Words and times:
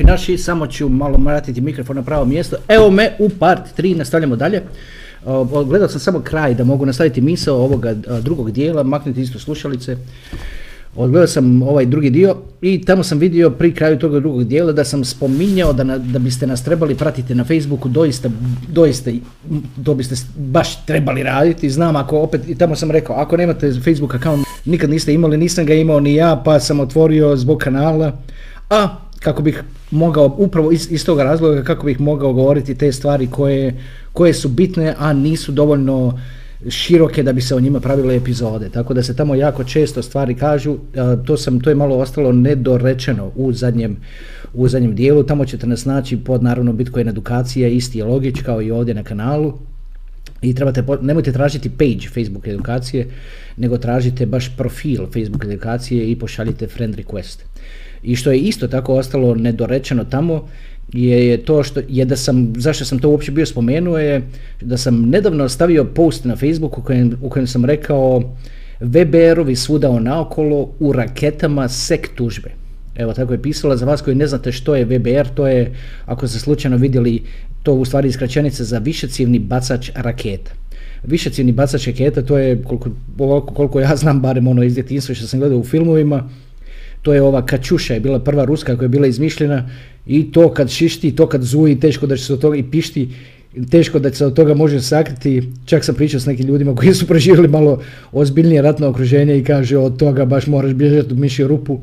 Lijepi 0.00 0.10
naši, 0.10 0.38
samo 0.38 0.66
ću 0.66 0.88
malo 0.88 1.18
vratiti 1.18 1.60
mikrofon 1.60 1.96
na 1.96 2.02
pravo 2.02 2.24
mjesto. 2.24 2.56
Evo 2.68 2.90
me 2.90 3.12
u 3.18 3.28
part 3.28 3.60
3, 3.78 3.96
nastavljamo 3.96 4.36
dalje. 4.36 4.62
Gledao 5.66 5.88
sam 5.88 6.00
samo 6.00 6.20
kraj 6.20 6.54
da 6.54 6.64
mogu 6.64 6.86
nastaviti 6.86 7.20
misao 7.20 7.56
ovoga 7.56 7.94
drugog 8.22 8.50
dijela, 8.50 8.82
maknuti 8.82 9.20
isto 9.20 9.38
slušalice. 9.38 9.96
Odgledao 10.96 11.26
sam 11.26 11.62
ovaj 11.62 11.86
drugi 11.86 12.10
dio 12.10 12.36
i 12.62 12.84
tamo 12.84 13.02
sam 13.02 13.18
vidio 13.18 13.50
pri 13.50 13.74
kraju 13.74 13.98
toga 13.98 14.20
drugog 14.20 14.44
dijela 14.44 14.72
da 14.72 14.84
sam 14.84 15.04
spominjao 15.04 15.72
da, 15.72 15.84
da 15.84 16.18
biste 16.18 16.46
nas 16.46 16.64
trebali 16.64 16.94
pratiti 16.94 17.34
na 17.34 17.44
Facebooku, 17.44 17.88
doista, 17.88 18.28
doista, 18.68 19.10
to 19.84 19.94
biste 19.94 20.14
baš 20.36 20.84
trebali 20.86 21.22
raditi. 21.22 21.70
Znam 21.70 21.96
ako 21.96 22.18
opet, 22.18 22.48
i 22.48 22.54
tamo 22.54 22.76
sam 22.76 22.90
rekao, 22.90 23.16
ako 23.16 23.36
nemate 23.36 23.72
Facebook 23.84 24.14
account, 24.14 24.46
nikad 24.64 24.90
niste 24.90 25.14
imali, 25.14 25.36
nisam 25.36 25.66
ga 25.66 25.74
imao 25.74 26.00
ni 26.00 26.14
ja, 26.14 26.42
pa 26.44 26.60
sam 26.60 26.80
otvorio 26.80 27.36
zbog 27.36 27.58
kanala, 27.58 28.12
a 28.70 28.88
kako 29.20 29.42
bih 29.42 29.62
mogao, 29.90 30.34
upravo 30.38 30.72
iz, 30.72 30.92
iz 30.92 31.04
toga 31.04 31.24
razloga, 31.24 31.62
kako 31.62 31.86
bih 31.86 32.00
mogao 32.00 32.32
govoriti 32.32 32.74
te 32.74 32.92
stvari 32.92 33.26
koje, 33.26 33.76
koje 34.12 34.34
su 34.34 34.48
bitne, 34.48 34.94
a 34.98 35.12
nisu 35.12 35.52
dovoljno 35.52 36.18
široke 36.68 37.22
da 37.22 37.32
bi 37.32 37.40
se 37.40 37.54
o 37.54 37.60
njima 37.60 37.80
pravile 37.80 38.16
epizode. 38.16 38.68
Tako 38.68 38.94
da 38.94 39.02
se 39.02 39.16
tamo 39.16 39.34
jako 39.34 39.64
često 39.64 40.02
stvari 40.02 40.34
kažu, 40.34 40.76
to, 41.26 41.36
sam, 41.36 41.60
to 41.60 41.70
je 41.70 41.74
malo 41.76 41.96
ostalo 41.96 42.32
nedorečeno 42.32 43.32
u 43.36 43.52
zadnjem, 43.52 43.96
u 44.54 44.68
zadnjem 44.68 44.94
dijelu, 44.94 45.22
tamo 45.22 45.44
ćete 45.44 45.66
nas 45.66 45.84
naći 45.84 46.16
pod 46.16 46.42
naravno 46.42 46.72
Bitcoin 46.72 47.08
edukacija, 47.08 47.68
isti 47.68 47.98
je 47.98 48.04
logič 48.04 48.42
kao 48.42 48.62
i 48.62 48.70
ovdje 48.70 48.94
na 48.94 49.02
kanalu. 49.02 49.58
I 50.42 50.54
trebate, 50.54 50.84
nemojte 51.02 51.32
tražiti 51.32 51.70
page 51.70 52.08
Facebook 52.14 52.46
edukacije, 52.46 53.06
nego 53.56 53.78
tražite 53.78 54.26
baš 54.26 54.56
profil 54.56 55.06
Facebook 55.06 55.44
edukacije 55.44 56.10
i 56.10 56.18
pošaljite 56.18 56.66
friend 56.66 56.94
request. 56.94 57.38
I 58.02 58.16
što 58.16 58.32
je 58.32 58.38
isto 58.38 58.68
tako 58.68 58.94
ostalo 58.94 59.34
nedorečeno 59.34 60.04
tamo, 60.04 60.48
je, 60.92 61.26
je 61.28 61.36
to 61.36 61.62
što 61.62 61.80
je 61.88 62.04
da 62.04 62.16
sam, 62.16 62.52
zašto 62.56 62.84
sam 62.84 62.98
to 62.98 63.08
uopće 63.08 63.32
bio 63.32 63.46
spomenuo 63.46 63.98
je 63.98 64.22
da 64.60 64.76
sam 64.76 65.08
nedavno 65.08 65.48
stavio 65.48 65.84
post 65.84 66.24
na 66.24 66.36
Facebooku 66.36 66.80
u 66.80 66.84
kojem, 66.84 67.16
u 67.22 67.28
kojem 67.28 67.46
sam 67.46 67.64
rekao 67.64 68.22
VBR-ovi 68.80 69.56
svuda 69.56 70.00
naokolo 70.00 70.72
u 70.80 70.92
raketama 70.92 71.68
sek 71.68 72.08
tužbe. 72.14 72.50
Evo 72.96 73.12
tako 73.12 73.32
je 73.32 73.42
pisala, 73.42 73.76
za 73.76 73.86
vas 73.86 74.02
koji 74.02 74.16
ne 74.16 74.26
znate 74.26 74.52
što 74.52 74.76
je 74.76 74.84
VBR, 74.84 75.28
to 75.34 75.46
je, 75.46 75.74
ako 76.06 76.28
ste 76.28 76.38
slučajno 76.38 76.76
vidjeli, 76.76 77.22
to 77.62 77.74
u 77.74 77.84
stvari 77.84 78.12
skraćenica 78.12 78.64
za 78.64 78.78
višecjevni 78.78 79.38
bacač 79.38 79.90
raketa. 79.94 80.52
Višecjevni 81.04 81.52
bacač 81.52 81.86
raketa, 81.86 82.22
to 82.22 82.38
je, 82.38 82.62
koliko, 82.62 83.40
koliko 83.40 83.80
ja 83.80 83.96
znam, 83.96 84.20
barem 84.20 84.46
ono 84.46 84.62
iz 84.62 84.74
djetinjstva 84.74 85.14
što 85.14 85.26
sam 85.26 85.40
gledao 85.40 85.58
u 85.58 85.64
filmovima, 85.64 86.28
to 87.02 87.14
je 87.14 87.22
ova 87.22 87.46
Kačuša, 87.46 87.94
je 87.94 88.00
bila 88.00 88.18
prva 88.18 88.44
ruska 88.44 88.76
koja 88.76 88.84
je 88.84 88.88
bila 88.88 89.06
izmišljena 89.06 89.68
i 90.06 90.32
to 90.32 90.54
kad 90.54 90.70
šišti, 90.70 91.16
to 91.16 91.26
kad 91.26 91.42
zuji, 91.42 91.80
teško 91.80 92.06
da 92.06 92.16
će 92.16 92.24
se 92.24 92.32
od 92.32 92.40
toga 92.40 92.56
i 92.56 92.62
pišti, 92.62 93.08
teško 93.70 93.98
da 93.98 94.12
se 94.12 94.26
od 94.26 94.34
toga 94.34 94.54
može 94.54 94.80
sakriti. 94.80 95.42
Čak 95.64 95.84
sam 95.84 95.94
pričao 95.94 96.20
s 96.20 96.26
nekim 96.26 96.46
ljudima 96.46 96.74
koji 96.74 96.94
su 96.94 97.06
preživjeli 97.12 97.48
malo 97.48 97.82
ozbiljnije 98.12 98.62
ratno 98.62 98.88
okruženje 98.88 99.38
i 99.38 99.44
kaže 99.44 99.78
od 99.78 99.96
toga 99.96 100.24
baš 100.24 100.46
moraš 100.46 100.72
bježati 100.72 101.14
u 101.14 101.16
mišju 101.16 101.48
rupu. 101.48 101.78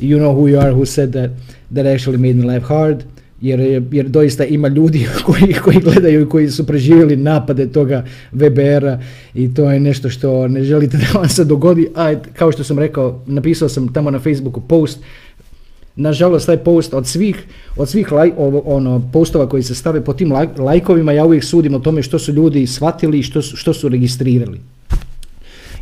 You 0.00 0.18
know 0.18 0.34
who 0.34 0.54
you 0.54 0.60
are 0.60 0.72
who 0.72 0.84
said 0.84 1.12
that, 1.12 1.30
that 1.74 1.86
actually 1.86 2.18
made 2.18 2.34
me 2.34 2.54
laugh 2.54 2.68
hard. 2.68 3.04
Jer, 3.40 3.60
je- 3.60 3.82
jer 3.92 4.08
doista 4.08 4.44
ima 4.44 4.68
ljudi 4.68 5.06
koji, 5.26 5.52
koji 5.54 5.78
gledaju 5.78 6.22
i 6.22 6.28
koji 6.28 6.50
su 6.50 6.66
preživjeli 6.66 7.16
napade 7.16 7.66
toga 7.66 8.04
VBR-a 8.32 8.98
i 9.34 9.54
to 9.54 9.70
je 9.70 9.80
nešto 9.80 10.10
što 10.10 10.48
ne 10.48 10.64
želite 10.64 10.96
da 10.96 11.18
vam 11.18 11.28
se 11.28 11.44
dogodi. 11.44 11.88
A 11.94 12.14
kao 12.34 12.52
što 12.52 12.64
sam 12.64 12.78
rekao, 12.78 13.20
napisao 13.26 13.68
sam 13.68 13.88
tamo 13.88 14.10
na 14.10 14.18
Facebooku 14.18 14.60
post 14.60 14.98
Nažalost, 15.96 16.46
taj 16.46 16.56
post 16.56 16.94
od 16.94 17.06
svih, 17.06 17.44
od 17.76 17.88
svih 17.88 18.12
laj, 18.12 18.32
ono, 18.64 19.10
postova 19.12 19.48
koji 19.48 19.62
se 19.62 19.74
stave 19.74 20.00
po 20.00 20.12
tim 20.12 20.28
laj- 20.30 20.58
lajkovima, 20.58 21.12
ja 21.12 21.24
uvijek 21.24 21.44
sudim 21.44 21.74
o 21.74 21.78
tome 21.78 22.02
što 22.02 22.18
su 22.18 22.32
ljudi 22.32 22.66
shvatili 22.66 23.18
i 23.18 23.22
što 23.22 23.42
što 23.42 23.74
su 23.74 23.88
registrirali. 23.88 24.60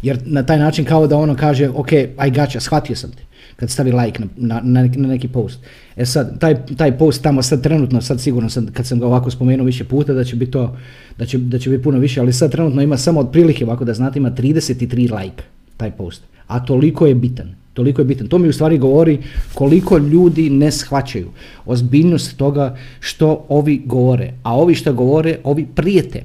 Jer 0.02 0.18
na 0.24 0.42
taj 0.42 0.58
način 0.58 0.84
kao 0.84 1.06
da 1.06 1.16
ono 1.16 1.36
kaže, 1.36 1.68
ok, 1.68 1.92
I 1.92 2.08
gotcha, 2.28 2.60
shvatio 2.60 2.96
sam 2.96 3.10
te, 3.10 3.22
kad 3.58 3.70
stavi 3.70 3.92
like 3.92 4.22
na, 4.36 4.60
na, 4.62 4.88
na 4.94 5.08
neki, 5.08 5.28
post. 5.28 5.58
E 5.96 6.06
sad, 6.06 6.38
taj, 6.38 6.56
taj 6.76 6.98
post 6.98 7.22
tamo 7.22 7.42
sad 7.42 7.62
trenutno, 7.62 8.00
sad 8.00 8.20
sigurno 8.20 8.50
sam, 8.50 8.66
kad 8.72 8.86
sam 8.86 9.00
ga 9.00 9.06
ovako 9.06 9.30
spomenuo 9.30 9.66
više 9.66 9.84
puta, 9.84 10.12
da 10.12 10.24
će 10.24 10.36
biti 10.36 10.52
to, 10.52 10.76
da 11.18 11.26
će, 11.26 11.38
da 11.38 11.58
će 11.58 11.70
biti 11.70 11.82
puno 11.82 11.98
više, 11.98 12.20
ali 12.20 12.32
sad 12.32 12.52
trenutno 12.52 12.82
ima 12.82 12.96
samo 12.96 13.20
otprilike, 13.20 13.64
ovako 13.64 13.84
da 13.84 13.94
znate, 13.94 14.18
ima 14.18 14.30
33 14.30 15.22
like, 15.22 15.42
taj 15.76 15.90
post. 15.90 16.22
A 16.46 16.64
toliko 16.64 17.06
je 17.06 17.14
bitan. 17.14 17.54
Toliko 17.74 18.00
je 18.00 18.04
bitan. 18.04 18.26
To 18.26 18.38
mi 18.38 18.48
u 18.48 18.52
stvari 18.52 18.78
govori 18.78 19.18
koliko 19.54 19.98
ljudi 19.98 20.50
ne 20.50 20.70
shvaćaju 20.70 21.28
ozbiljnost 21.66 22.36
toga 22.36 22.76
što 23.00 23.46
ovi 23.48 23.82
govore. 23.86 24.32
A 24.42 24.56
ovi 24.56 24.74
što 24.74 24.92
govore, 24.92 25.38
ovi 25.44 25.66
prijete. 25.74 26.22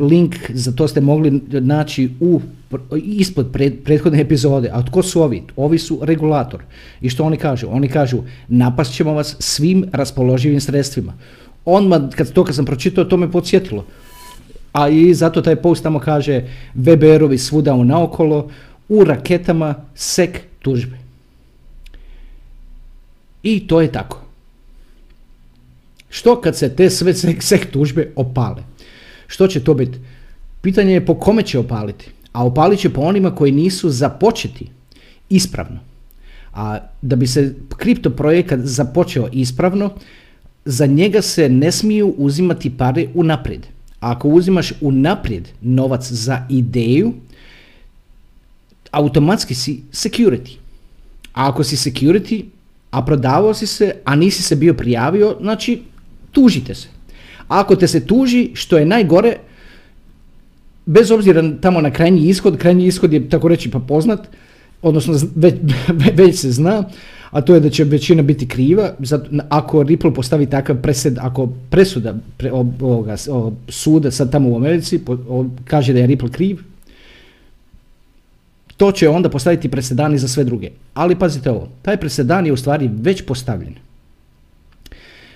Link 0.00 0.36
za 0.50 0.72
to 0.72 0.88
ste 0.88 1.00
mogli 1.00 1.40
naći 1.50 2.10
u 2.20 2.40
ispod 2.96 3.56
prethodne 3.84 4.20
epizode. 4.20 4.70
A 4.72 4.82
tko 4.82 5.02
su 5.02 5.22
ovi? 5.22 5.42
Ovi 5.56 5.78
su 5.78 5.98
regulator. 6.02 6.62
I 7.00 7.10
što 7.10 7.24
oni 7.24 7.36
kažu? 7.36 7.68
Oni 7.70 7.88
kažu 7.88 8.22
napast 8.48 8.94
ćemo 8.94 9.12
vas 9.12 9.36
svim 9.38 9.84
raspoloživim 9.92 10.60
sredstvima. 10.60 11.12
Odmah, 11.64 12.00
kad, 12.16 12.32
to 12.32 12.44
kad 12.44 12.54
sam 12.54 12.64
pročitao, 12.64 13.04
to 13.04 13.16
me 13.16 13.32
podsjetilo. 13.32 13.84
A 14.72 14.88
i 14.88 15.14
zato 15.14 15.42
taj 15.42 15.56
post 15.56 15.82
tamo 15.82 15.98
kaže 15.98 16.42
VBR-ovi 16.74 17.38
svuda 17.38 17.74
u 17.74 17.84
naokolo, 17.84 18.50
u 18.88 19.04
raketama 19.04 19.74
sek 19.94 20.40
tužbe. 20.62 20.98
I 23.42 23.66
to 23.66 23.80
je 23.80 23.92
tako. 23.92 24.20
Što 26.10 26.40
kad 26.40 26.56
se 26.56 26.76
te 26.76 26.90
sve 26.90 27.14
sek, 27.14 27.42
sek 27.42 27.70
tužbe 27.70 28.12
opale? 28.16 28.62
Što 29.34 29.46
će 29.46 29.60
to 29.64 29.74
biti? 29.74 29.98
Pitanje 30.62 30.92
je 30.92 31.06
po 31.06 31.14
kome 31.14 31.42
će 31.42 31.58
opaliti. 31.58 32.10
A 32.32 32.44
opalit 32.46 32.80
će 32.80 32.90
po 32.90 33.00
onima 33.00 33.34
koji 33.34 33.52
nisu 33.52 33.90
započeti 33.90 34.68
ispravno. 35.28 35.80
A 36.52 36.78
da 37.02 37.16
bi 37.16 37.26
se 37.26 37.54
kripto 37.76 38.10
projekat 38.10 38.60
započeo 38.62 39.28
ispravno, 39.32 39.90
za 40.64 40.86
njega 40.86 41.22
se 41.22 41.48
ne 41.48 41.72
smiju 41.72 42.14
uzimati 42.18 42.70
pare 42.76 43.08
unaprijed. 43.14 43.66
A 44.00 44.12
ako 44.12 44.28
uzimaš 44.28 44.72
unaprijed 44.80 45.48
novac 45.60 46.12
za 46.12 46.46
ideju, 46.50 47.12
automatski 48.90 49.54
si 49.54 49.80
security. 49.92 50.56
A 51.32 51.48
ako 51.48 51.64
si 51.64 51.76
security, 51.76 52.44
a 52.90 53.02
prodavao 53.02 53.54
si 53.54 53.66
se, 53.66 53.94
a 54.04 54.16
nisi 54.16 54.42
se 54.42 54.56
bio 54.56 54.74
prijavio, 54.74 55.36
znači 55.40 55.82
tužite 56.30 56.74
se. 56.74 56.93
Ako 57.48 57.76
te 57.76 57.88
se 57.88 58.06
tuži, 58.06 58.50
što 58.54 58.78
je 58.78 58.86
najgore, 58.86 59.36
bez 60.86 61.10
obzira 61.10 61.42
tamo 61.60 61.80
na 61.80 61.90
krajnji 61.90 62.28
ishod, 62.28 62.56
krajnji 62.58 62.86
ishod 62.86 63.12
je 63.12 63.28
tako 63.28 63.48
reći 63.48 63.70
pa 63.70 63.78
poznat, 63.78 64.28
odnosno 64.82 65.14
već, 65.34 65.54
već 66.20 66.36
se 66.38 66.50
zna, 66.50 66.84
a 67.30 67.40
to 67.40 67.54
je 67.54 67.60
da 67.60 67.70
će 67.70 67.84
većina 67.84 68.22
biti 68.22 68.48
kriva, 68.48 68.92
zato, 68.98 69.30
ako 69.48 69.82
Ripple 69.82 70.14
postavi 70.14 70.46
takav 70.46 70.76
presed, 70.76 71.18
ako 71.18 71.48
presuda 71.70 72.14
pre, 72.36 72.52
ovoga, 72.52 73.16
o- 73.30 73.52
suda 73.68 74.10
sad 74.10 74.32
tamo 74.32 74.48
u 74.50 74.56
Americi 74.56 74.98
po- 74.98 75.18
o- 75.28 75.46
kaže 75.64 75.92
da 75.92 75.98
je 75.98 76.06
Ripple 76.06 76.30
kriv, 76.30 76.58
to 78.76 78.92
će 78.92 79.08
onda 79.08 79.28
postaviti 79.28 79.68
presedani 79.68 80.18
za 80.18 80.28
sve 80.28 80.44
druge. 80.44 80.70
Ali 80.94 81.16
pazite 81.18 81.50
ovo, 81.50 81.68
taj 81.82 81.96
presedan 81.96 82.46
je 82.46 82.52
u 82.52 82.56
stvari 82.56 82.90
već 83.02 83.22
postavljen. 83.22 83.74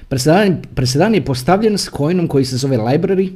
Presedan, 0.08 0.62
presedan 0.74 1.14
je 1.14 1.24
postavljen 1.24 1.78
s 1.78 1.90
coinom 1.96 2.28
koji 2.28 2.44
se 2.44 2.56
zove 2.56 2.78
library, 2.78 3.30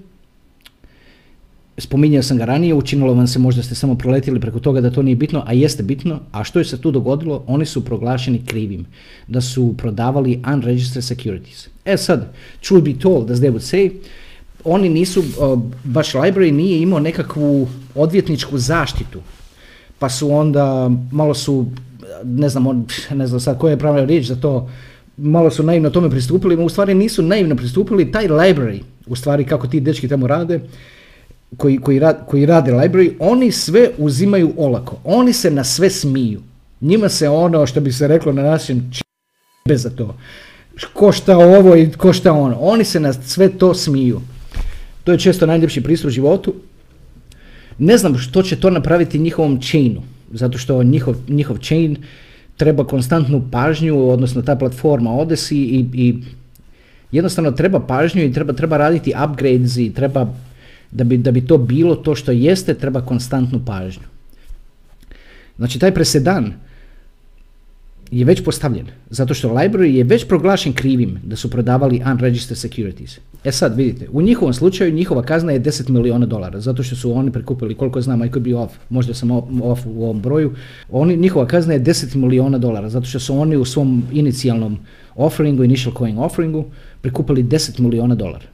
spominjao 1.79 2.23
sam 2.23 2.39
ga 2.39 2.45
ranije, 2.45 2.75
učinilo 2.75 3.15
vam 3.15 3.27
se 3.27 3.39
možda 3.39 3.63
ste 3.63 3.75
samo 3.75 3.95
proletili 3.95 4.41
preko 4.41 4.61
toga 4.61 4.81
da 4.81 4.91
to 4.91 5.03
nije 5.03 5.17
bitno, 5.17 5.43
a 5.47 5.53
jeste 5.53 5.83
bitno. 5.83 6.21
A 6.33 6.45
što 6.45 6.59
je 6.59 6.65
se 6.65 6.81
tu 6.81 6.91
dogodilo? 6.91 7.45
Oni 7.47 7.67
su 7.67 7.85
proglašeni 7.85 8.43
krivim, 8.47 8.87
da 9.29 9.41
su 9.41 9.75
prodavali 9.79 10.43
unregistered 10.53 11.05
securities. 11.05 11.69
E 11.85 11.97
sad, 11.97 12.33
truth 12.61 12.85
be 12.85 12.95
told, 12.99 13.31
as 13.31 13.39
they 13.39 13.53
would 13.53 13.73
say, 13.73 13.91
oni 14.65 14.89
nisu, 14.89 15.23
baš 15.85 16.13
library 16.13 16.51
nije 16.51 16.83
imao 16.83 17.01
nekakvu 17.01 17.69
odvjetničku 17.95 18.59
zaštitu, 18.59 19.21
pa 19.99 20.09
su 20.09 20.31
onda, 20.33 20.91
malo 21.13 21.35
su, 21.35 21.67
ne 22.25 22.49
znam, 22.49 22.87
ne 23.11 23.27
znam 23.27 23.41
sad 23.41 23.59
koja 23.59 23.71
je 23.71 23.79
prava 23.79 24.05
riječ 24.05 24.27
za 24.27 24.37
to, 24.37 24.71
malo 25.17 25.51
su 25.51 25.63
naivno 25.63 25.91
tome 25.91 26.11
pristupili, 26.11 26.65
u 26.65 26.69
stvari 26.69 26.95
nisu 26.95 27.23
naivno 27.23 27.57
pristupili, 27.57 28.13
taj 28.13 28.29
library, 28.29 28.81
u 29.07 29.17
stvari 29.17 29.45
kako 29.45 29.67
ti 29.67 29.81
dečki 29.81 30.09
tamo 30.09 30.27
rade, 30.27 30.61
koji, 31.57 31.79
koji, 31.79 32.01
koji 32.27 32.47
rade 32.47 32.73
library, 32.73 33.13
oni 33.19 33.53
sve 33.53 33.91
uzimaju 33.99 34.53
olako, 34.57 34.97
oni 35.05 35.33
se 35.33 35.51
na 35.51 35.65
sve 35.65 35.91
smiju. 35.91 36.41
Njima 36.81 37.09
se 37.09 37.29
ono, 37.29 37.67
što 37.67 37.81
bi 37.81 37.93
se 37.93 38.09
reklo 38.09 38.33
na 38.33 38.43
našem 38.43 38.91
bez 39.69 39.83
za 39.83 39.91
to. 39.91 40.17
Košta 40.93 41.39
ovo 41.39 41.77
i 41.77 41.91
košta 41.91 42.33
ono. 42.33 42.57
Oni 42.61 42.85
se 42.85 43.01
na 43.01 43.13
sve 43.13 43.49
to 43.49 43.75
smiju. 43.75 44.21
To 45.05 45.13
je 45.13 45.19
često 45.19 45.47
najljepši 45.47 45.83
pristup 45.83 46.11
životu. 46.11 46.55
Ne 47.79 47.99
znam 47.99 48.19
što 48.19 48.43
će 48.43 48.61
to 48.61 48.71
napraviti 48.71 49.19
njihovom 49.19 49.61
chainu, 49.61 50.03
zato 50.33 50.59
što 50.59 50.83
njihov, 50.83 51.15
njihov 51.29 51.59
chain 51.59 51.97
treba 52.63 52.85
konstantnu 52.87 53.43
pažnju, 53.51 53.97
odnosno 54.09 54.43
ta 54.43 54.55
platforma 54.57 55.11
Odesi 55.19 55.57
i, 55.59 55.87
i 55.95 56.15
jednostavno 57.13 57.51
treba 57.51 57.81
pažnju 57.81 58.23
i 58.23 58.33
treba, 58.33 58.53
treba 58.53 58.77
raditi 58.77 59.15
upgrades 59.25 59.77
i 59.77 59.91
treba, 59.95 60.29
da 60.91 61.05
bi, 61.05 61.19
da 61.19 61.31
bi 61.31 61.43
to 61.47 61.59
bilo 61.59 61.97
to 61.97 62.15
što 62.15 62.33
jeste, 62.33 62.75
treba 62.75 63.03
konstantnu 63.03 63.61
pažnju. 63.67 64.07
Znači 65.59 65.79
taj 65.79 65.95
presedan 65.95 66.53
je 68.13 68.25
već 68.25 68.45
postavljen, 68.45 68.87
zato 69.11 69.35
što 69.35 69.49
library 69.49 69.95
je 69.95 70.05
već 70.05 70.29
proglašen 70.29 70.73
krivim 70.73 71.19
da 71.25 71.37
su 71.37 71.51
prodavali 71.51 72.03
unregistered 72.13 72.59
securities. 72.59 73.19
E 73.45 73.53
sad 73.53 73.77
vidite, 73.77 74.09
u 74.13 74.23
njihovom 74.23 74.55
slučaju 74.55 74.93
njihova 74.93 75.23
kazna 75.23 75.53
je 75.53 75.61
10 75.61 75.89
milijuna 75.89 76.27
dolara, 76.27 76.61
zato 76.61 76.83
što 76.83 76.97
su 76.97 77.13
oni 77.13 77.33
prikupili, 77.33 77.75
koliko 77.75 78.01
znam, 78.01 78.25
I 78.25 78.29
could 78.29 78.45
be 78.45 78.55
off, 78.55 78.75
možda 78.89 79.15
sam 79.15 79.31
off 79.63 79.87
u 79.87 80.05
ovom 80.05 80.21
broju, 80.21 80.53
oni, 80.91 81.17
njihova 81.17 81.47
kazna 81.47 81.73
je 81.73 81.81
10 81.81 82.17
milijuna 82.17 82.59
dolara, 82.59 82.89
zato 82.89 83.07
što 83.07 83.19
su 83.19 83.39
oni 83.39 83.57
u 83.57 83.65
svom 83.65 84.03
inicijalnom 84.13 84.79
offeringu, 85.17 85.65
initial 85.65 85.95
coin 85.99 86.19
offeringu, 86.19 86.65
prikupili 87.01 87.45
10 87.45 87.81
milijuna 87.81 88.15
dolara. 88.15 88.47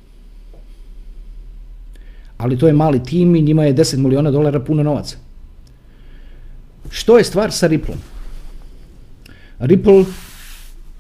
Ali 2.37 2.59
to 2.59 2.67
je 2.67 2.73
mali 2.73 3.03
tim 3.03 3.37
i 3.37 3.43
njima 3.43 3.65
je 3.65 3.75
10 3.75 3.97
milijuna 3.97 4.31
dolara 4.31 4.61
puno 4.61 4.83
novaca. 4.83 5.17
Što 6.91 7.19
je 7.19 7.25
stvar 7.25 7.53
sa 7.53 7.67
Ripplom? 7.67 7.99
Ripple, 9.59 10.05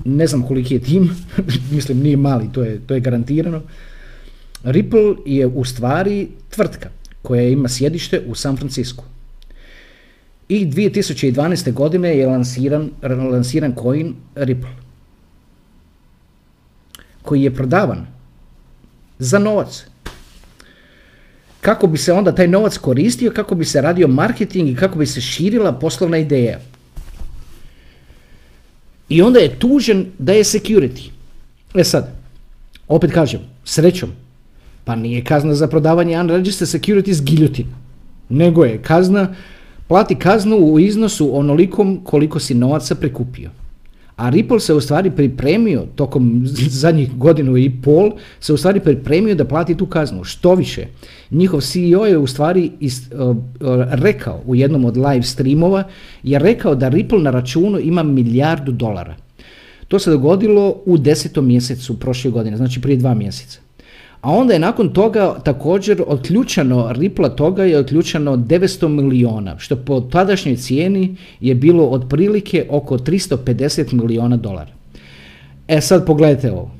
ne 0.05 0.27
znam 0.27 0.43
koliki 0.43 0.75
je 0.75 0.81
tim, 0.81 1.11
mislim 1.75 1.99
nije 1.99 2.17
mali, 2.17 2.49
to 2.53 2.63
je, 2.63 2.81
to 2.87 2.95
je 2.95 3.01
garantirano. 3.01 3.63
Ripple 4.65 5.15
je 5.27 5.47
u 5.47 5.65
stvari 5.65 6.29
tvrtka 6.51 6.89
koja 7.23 7.43
ima 7.43 7.69
sjedište 7.69 8.23
u 8.27 8.35
San 8.35 8.57
Francisco. 8.57 9.05
I 10.49 10.67
2012. 10.67 11.73
godine 11.73 12.17
je 12.19 12.27
lansiran, 12.27 12.91
lansiran 13.03 13.75
coin 13.83 14.15
Ripple 14.35 14.71
koji 17.23 17.43
je 17.43 17.55
prodavan 17.55 18.07
za 19.19 19.39
novac. 19.39 19.85
Kako 21.61 21.87
bi 21.87 21.99
se 21.99 22.13
onda 22.13 22.35
taj 22.35 22.49
novac 22.49 22.79
koristio, 22.79 23.31
kako 23.31 23.55
bi 23.55 23.65
se 23.65 23.81
radio 23.81 24.09
marketing 24.09 24.69
i 24.69 24.77
kako 24.77 24.99
bi 24.99 25.07
se 25.07 25.21
širila 25.21 25.73
poslovna 25.73 26.19
ideja. 26.19 26.61
I 29.09 29.23
onda 29.23 29.41
je 29.41 29.59
tužen 29.59 30.07
da 30.19 30.33
je 30.33 30.45
security. 30.45 31.11
E 31.75 31.85
sad, 31.85 32.15
opet 32.89 33.13
kažem, 33.13 33.41
srećom, 33.65 34.11
pa 34.85 34.97
nije 34.97 35.25
kazna 35.25 35.55
za 35.55 35.69
prodavanje 35.69 36.21
unregistered 36.21 36.69
securities 36.69 37.23
giljotina, 37.23 37.77
nego 38.29 38.65
je 38.65 38.83
kazna, 38.83 39.35
plati 39.87 40.15
kaznu 40.15 40.57
u 40.57 40.79
iznosu 40.79 41.37
onolikom 41.39 42.01
koliko 42.05 42.39
si 42.39 42.55
novaca 42.55 42.95
prikupio. 42.95 43.51
A 44.19 44.29
Ripple 44.29 44.61
se 44.61 44.75
u 44.75 44.81
stvari 44.81 45.11
pripremio 45.11 45.87
tokom 45.95 46.43
zadnjih 46.83 47.17
godinu 47.17 47.57
i 47.57 47.71
pol, 47.83 48.11
se 48.41 48.53
u 48.53 48.57
stvari 48.57 48.81
pripremio 48.81 49.35
da 49.35 49.45
plati 49.45 49.77
tu 49.77 49.87
kaznu. 49.87 50.25
Što 50.25 50.55
više, 50.55 50.87
njihov 51.31 51.61
CEO 51.61 52.07
je 52.07 52.19
u 52.19 52.27
stvari 52.27 52.71
uh, 52.81 53.37
uh, 53.37 53.37
rekao 53.91 54.43
u 54.47 54.55
jednom 54.55 54.85
od 54.85 54.97
live 54.97 55.23
streamova, 55.23 55.85
je 56.23 56.39
rekao 56.39 56.75
da 56.75 56.89
Ripple 56.89 57.23
na 57.23 57.31
računu 57.31 57.79
ima 57.79 58.03
milijardu 58.03 58.73
dolara. 58.73 59.15
To 59.89 59.99
se 59.99 60.11
dogodilo 60.11 60.83
u 60.87 60.99
desetom 60.99 61.47
mjesecu 61.47 62.01
prošle 62.01 62.31
godine, 62.31 62.57
znači 62.57 62.81
prije 62.81 62.97
dva 62.97 63.15
mjeseca. 63.15 63.68
A 64.21 64.31
onda 64.31 64.53
je 64.53 64.59
nakon 64.59 64.93
toga 64.93 65.35
također 65.45 66.03
otključano, 66.07 66.93
Ripla 66.93 67.29
toga 67.29 67.65
je 67.65 67.79
otključano 67.79 68.37
900 68.37 68.89
miliona, 68.89 69.59
što 69.59 69.77
po 69.77 70.01
tadašnjoj 70.01 70.57
cijeni 70.57 71.17
je 71.41 71.55
bilo 71.55 71.85
otprilike 71.85 72.67
oko 72.71 72.99
350 72.99 73.93
miliona 73.93 74.37
dolara. 74.37 74.71
E 75.69 75.81
sad 75.81 76.07
pogledajte 76.07 76.53
ovo. 76.53 76.71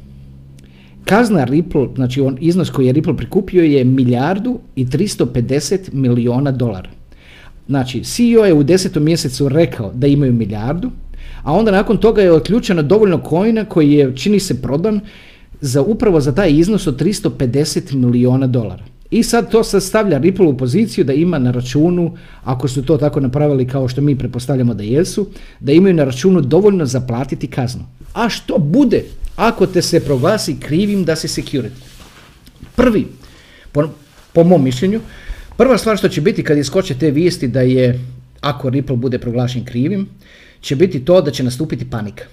Kazna 1.05 1.45
Ripple, 1.45 1.89
znači 1.95 2.21
on 2.21 2.37
iznos 2.41 2.71
koji 2.71 2.87
je 2.87 2.93
Ripple 2.93 3.17
prikupio 3.17 3.63
je 3.63 3.85
milijardu 3.85 4.59
i 4.77 4.87
350 4.87 5.79
miliona 5.93 6.51
dolara. 6.51 6.91
Znači, 7.67 8.05
CEO 8.05 8.45
je 8.45 8.55
u 8.55 8.63
desetom 8.63 9.05
mjesecu 9.05 9.49
rekao 9.49 9.93
da 9.95 10.07
imaju 10.07 10.33
milijardu, 10.33 10.91
a 11.43 11.53
onda 11.53 11.71
nakon 11.71 11.97
toga 11.97 12.23
je 12.23 12.33
otključeno 12.33 12.83
dovoljno 12.83 13.19
kojina 13.19 13.65
koji 13.65 13.93
je, 13.93 14.17
čini 14.17 14.41
se, 14.41 14.63
prodan 14.63 15.01
za 15.61 15.83
upravo 15.83 16.21
za 16.21 16.33
taj 16.33 16.51
iznos 16.53 16.87
od 16.87 17.03
350 17.03 17.95
miliona 17.95 18.47
dolara. 18.47 18.85
I 19.11 19.23
sad 19.23 19.51
to 19.51 19.65
se 19.65 19.81
stavlja 19.81 20.19
Ripple 20.19 20.47
u 20.47 20.57
poziciju 20.57 21.05
da 21.05 21.13
ima 21.13 21.39
na 21.39 21.51
računu, 21.51 22.17
ako 22.45 22.69
su 22.69 22.83
to 22.83 22.97
tako 22.97 23.21
napravili 23.21 23.67
kao 23.69 23.89
što 23.89 24.01
mi 24.01 24.19
pretpostavljamo 24.19 24.75
da 24.75 24.83
jesu, 24.83 25.27
da 25.61 25.73
imaju 25.73 25.95
na 25.95 26.05
računu 26.05 26.41
dovoljno 26.41 26.87
zaplatiti 26.87 27.47
kaznu. 27.47 27.87
A 28.15 28.29
što 28.29 28.59
bude 28.59 29.05
ako 29.37 29.67
te 29.67 29.83
se 29.83 30.01
proglasi 30.05 30.57
krivim 30.61 31.05
da 31.05 31.17
si 31.17 31.29
security? 31.29 31.81
Prvi, 32.77 33.07
po, 33.73 33.89
po 34.33 34.45
mom 34.45 34.65
mišljenju, 34.65 35.01
prva 35.57 35.79
stvar 35.79 35.97
što 35.97 36.09
će 36.09 36.21
biti 36.21 36.45
kad 36.45 36.59
iskoče 36.59 36.95
te 36.95 37.11
vijesti 37.11 37.49
da 37.49 37.61
je, 37.61 38.01
ako 38.41 38.71
Ripple 38.71 38.97
bude 38.97 39.19
proglašen 39.19 39.65
krivim, 39.65 40.09
će 40.61 40.77
biti 40.77 41.05
to 41.05 41.21
da 41.21 41.31
će 41.31 41.43
nastupiti 41.43 41.91
panika 41.91 42.25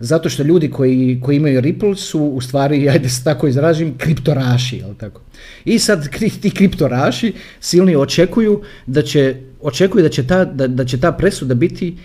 zato 0.00 0.28
što 0.28 0.42
ljudi 0.42 0.70
koji, 0.70 1.20
koji 1.22 1.36
imaju 1.36 1.60
Ripple 1.60 1.96
su 1.96 2.20
u 2.20 2.40
stvari, 2.40 2.88
ajde 2.90 3.08
se 3.08 3.24
tako 3.24 3.48
izražim, 3.48 3.94
kriptoraši, 3.98 4.76
jel 4.76 4.94
tako? 4.94 5.20
I 5.64 5.78
sad 5.78 6.08
ti 6.40 6.50
kriptoraši 6.50 7.32
silni 7.60 7.96
očekuju 7.96 8.62
da 8.86 9.02
će, 9.02 9.36
očekuju 9.60 10.02
da 10.02 10.08
će 10.08 10.26
ta, 10.26 10.44
da, 10.44 10.66
da 10.66 10.84
će 10.84 11.00
ta 11.00 11.12
presuda 11.12 11.54
biti 11.54 11.96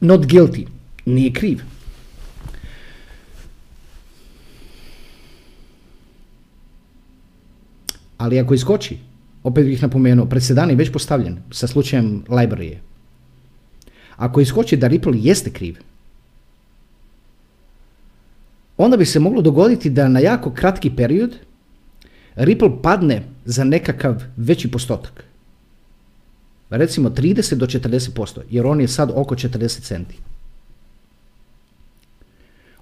not 0.00 0.20
guilty, 0.26 0.66
nije 1.06 1.32
kriv. 1.32 1.60
Ali 8.18 8.38
ako 8.40 8.54
iskoči, 8.54 8.98
opet 9.42 9.66
bih 9.66 9.82
napomenuo, 9.82 10.26
presedan 10.26 10.70
je 10.70 10.76
već 10.76 10.92
postavljen 10.92 11.38
sa 11.50 11.66
slučajem 11.66 12.24
library 12.28 12.76
Ako 14.16 14.40
iskoči 14.40 14.76
da 14.76 14.88
Ripple 14.88 15.12
jeste 15.16 15.50
kriv, 15.50 15.76
onda 18.78 18.96
bi 18.96 19.06
se 19.06 19.20
moglo 19.20 19.42
dogoditi 19.42 19.90
da 19.90 20.08
na 20.08 20.20
jako 20.20 20.50
kratki 20.50 20.90
period 20.90 21.36
Ripple 22.36 22.82
padne 22.82 23.22
za 23.44 23.64
nekakav 23.64 24.22
veći 24.36 24.70
postotak. 24.70 25.24
Recimo 26.70 27.10
30 27.10 27.54
do 27.54 27.66
40%, 27.66 28.40
jer 28.50 28.66
on 28.66 28.80
je 28.80 28.88
sad 28.88 29.10
oko 29.14 29.34
40 29.34 29.80
centi. 29.80 30.18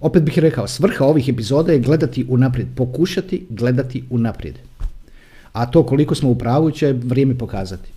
Opet 0.01 0.23
bih 0.23 0.39
rekao, 0.39 0.67
svrha 0.67 1.05
ovih 1.05 1.29
epizoda 1.29 1.73
je 1.73 1.79
gledati 1.79 2.27
unaprijed, 2.29 2.69
pokušati 2.77 3.47
gledati 3.51 4.05
unaprijed. 4.11 4.55
A 5.53 5.67
to 5.67 5.87
koliko 5.87 6.15
smo 6.15 6.31
u 6.31 6.39
pravu 6.39 6.71
će 6.71 6.93
vrijeme 6.93 7.39
pokazati. 7.39 7.91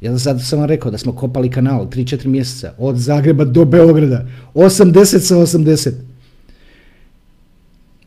Ja 0.00 0.18
sad 0.18 0.40
sam 0.44 0.58
vam 0.58 0.68
rekao 0.68 0.90
da 0.90 0.98
smo 0.98 1.12
kopali 1.12 1.50
kanal 1.50 1.86
3-4 1.86 2.26
mjeseca, 2.26 2.74
od 2.78 2.96
Zagreba 2.96 3.44
do 3.44 3.64
Beograda, 3.64 4.26
80 4.54 5.18
sa 5.18 5.36
80. 5.36 5.92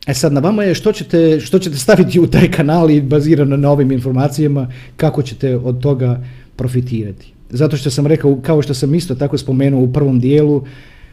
E 0.06 0.14
sad, 0.14 0.32
na 0.32 0.40
vama 0.40 0.64
je 0.64 0.74
što 0.74 0.92
ćete, 0.92 1.40
što 1.40 1.58
ćete 1.58 1.76
staviti 1.76 2.20
u 2.20 2.26
taj 2.26 2.50
kanal 2.50 2.90
i 2.90 3.00
bazirano 3.00 3.56
na 3.56 3.70
ovim 3.70 3.92
informacijama, 3.92 4.68
kako 4.96 5.22
ćete 5.22 5.56
od 5.56 5.80
toga 5.80 6.24
profitirati. 6.56 7.32
Zato 7.50 7.76
što 7.76 7.90
sam 7.90 8.06
rekao, 8.06 8.38
kao 8.42 8.62
što 8.62 8.74
sam 8.74 8.94
isto 8.94 9.14
tako 9.14 9.38
spomenuo 9.38 9.82
u 9.82 9.92
prvom 9.92 10.20
dijelu, 10.20 10.64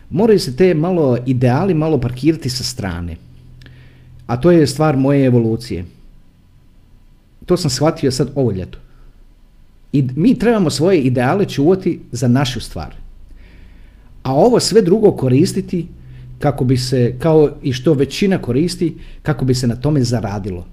moraju 0.09 0.39
se 0.39 0.55
te 0.55 0.73
malo 0.73 1.17
ideali 1.25 1.73
malo 1.73 1.97
parkirati 1.97 2.49
sa 2.49 2.63
strane. 2.63 3.15
A 4.27 4.37
to 4.37 4.51
je 4.51 4.67
stvar 4.67 4.97
moje 4.97 5.25
evolucije. 5.25 5.85
To 7.45 7.57
sam 7.57 7.69
shvatio 7.69 8.11
sad 8.11 8.31
ovo 8.35 8.51
ljeto. 8.51 8.77
I 9.93 10.07
mi 10.15 10.39
trebamo 10.39 10.69
svoje 10.69 11.01
ideale 11.01 11.45
čuvati 11.45 11.99
za 12.11 12.27
našu 12.27 12.59
stvar. 12.59 12.95
A 14.23 14.33
ovo 14.33 14.59
sve 14.59 14.81
drugo 14.81 15.11
koristiti 15.11 15.87
kako 16.39 16.65
bi 16.65 16.77
se, 16.77 17.15
kao 17.19 17.49
i 17.63 17.73
što 17.73 17.93
većina 17.93 18.37
koristi, 18.37 18.97
kako 19.21 19.45
bi 19.45 19.55
se 19.55 19.67
na 19.67 19.75
tome 19.75 20.03
zaradilo. 20.03 20.67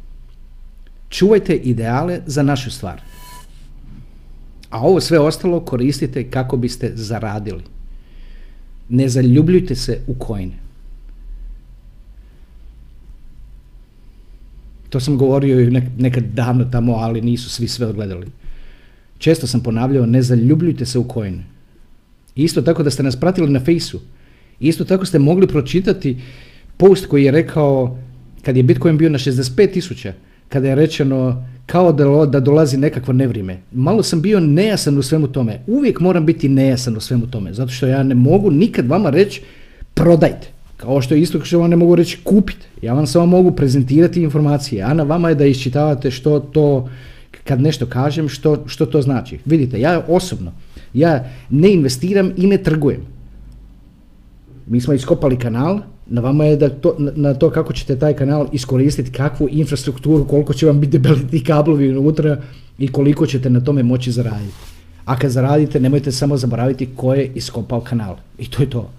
Čuvajte 1.09 1.55
ideale 1.55 2.21
za 2.27 2.43
našu 2.43 2.71
stvar. 2.71 3.01
A 4.71 4.81
ovo 4.81 5.01
sve 5.01 5.19
ostalo 5.19 5.61
koristite 5.61 6.31
kako 6.31 6.57
biste 6.57 6.93
zaradili. 6.95 7.63
Ne 8.89 9.09
zaljubljujte 9.09 9.75
se 9.75 10.01
u 10.07 10.15
coin. 10.27 10.53
To 14.89 15.01
sam 15.01 15.19
govorio 15.19 15.61
i 15.61 15.71
nekad 15.99 16.25
davno 16.25 16.65
tamo, 16.65 16.95
ali 16.95 17.21
nisu 17.21 17.51
svi 17.51 17.69
sve 17.69 17.87
odgledali. 17.87 18.27
Često 19.19 19.47
sam 19.47 19.61
ponavljao, 19.61 20.07
ne 20.07 20.23
zaljubljujte 20.23 20.87
se 20.87 20.99
u 20.99 21.07
coin. 21.13 21.43
Isto 22.35 22.63
tako 22.63 22.83
da 22.83 22.91
ste 22.91 23.03
nas 23.03 23.17
pratili 23.17 23.51
na 23.51 23.61
fejsu. 23.61 24.01
Isto 24.61 24.85
tako 24.85 25.05
ste 25.05 25.19
mogli 25.19 25.47
pročitati 25.47 26.17
post 26.77 27.07
koji 27.07 27.25
je 27.25 27.31
rekao, 27.31 27.99
kad 28.43 28.57
je 28.57 28.63
Bitcoin 28.63 28.99
bio 28.99 29.11
na 29.11 29.19
65 29.19 29.73
tisuća, 29.73 30.13
kada 30.49 30.69
je 30.69 30.75
rečeno 30.75 31.45
kao 31.67 31.93
da, 31.93 32.05
da 32.27 32.41
dolazi 32.41 32.77
nekakvo 32.77 33.13
nevrijeme. 33.13 33.59
Malo 33.73 34.03
sam 34.03 34.23
bio 34.23 34.41
nejasan 34.41 34.99
u 34.99 35.03
svemu 35.03 35.27
tome. 35.27 35.61
Uvijek 35.67 36.01
moram 36.01 36.27
biti 36.27 36.49
nejasan 36.49 36.97
u 36.97 37.01
svemu 37.01 37.27
tome, 37.27 37.55
zato 37.55 37.71
što 37.71 37.87
ja 37.87 38.03
ne 38.03 38.15
mogu 38.15 38.51
nikad 38.51 38.87
vama 38.87 39.11
reći 39.11 39.43
prodajte. 39.95 40.49
Kao 40.77 41.01
što 41.01 41.15
isto 41.15 41.45
što 41.45 41.59
vam 41.59 41.71
ne 41.71 41.77
mogu 41.77 41.95
reći 41.95 42.19
kupite. 42.25 42.67
Ja 42.83 42.95
vam 42.95 43.07
samo 43.07 43.27
mogu 43.27 43.53
prezentirati 43.53 44.23
informacije, 44.23 44.83
a 44.83 44.95
na 44.95 45.03
vama 45.03 45.29
je 45.29 45.35
da 45.35 45.47
iščitavate 45.47 46.11
što 46.11 46.41
to, 46.41 46.89
kad 47.45 47.61
nešto 47.61 47.87
kažem, 47.87 48.29
što, 48.29 48.65
što 48.67 48.87
to 48.87 49.03
znači. 49.03 49.39
Vidite, 49.45 49.81
ja 49.81 50.05
osobno, 50.09 50.53
ja 50.95 51.31
ne 51.51 51.73
investiram 51.73 52.33
i 52.37 52.47
ne 52.47 52.59
trgujem. 52.59 53.01
Mi 54.71 54.81
smo 54.81 54.95
iskopali 54.95 55.39
kanal, 55.39 55.81
na 56.07 56.21
vama 56.21 56.45
je 56.45 56.57
da 56.57 56.69
to, 56.69 56.95
na 56.99 57.35
to 57.35 57.51
kako 57.51 57.73
ćete 57.73 57.99
taj 57.99 58.15
kanal 58.15 58.47
iskoristiti, 58.53 59.11
kakvu 59.13 59.49
infrastrukturu, 59.51 60.25
koliko 60.25 60.55
će 60.55 60.67
vam 60.67 60.81
biti 60.81 60.99
debeli 60.99 61.29
ti 61.29 61.45
kablovi 61.45 61.97
unutra 61.97 62.37
i 62.79 62.89
koliko 62.89 63.27
ćete 63.27 63.51
na 63.51 63.61
tome 63.61 63.83
moći 63.83 64.13
zaraditi. 64.13 64.55
A 65.05 65.19
kad 65.19 65.31
zaradite, 65.31 65.81
nemojte 65.81 66.13
samo 66.13 66.37
zaboraviti 66.37 66.89
ko 66.97 67.15
je 67.15 67.33
iskopao 67.35 67.81
kanal. 67.81 68.17
I 68.39 68.51
to 68.51 68.63
je 68.63 68.71
to. 68.71 68.91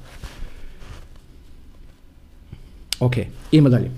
Ok, 2.99 3.13
idemo 3.51 3.69
dalje. 3.69 3.91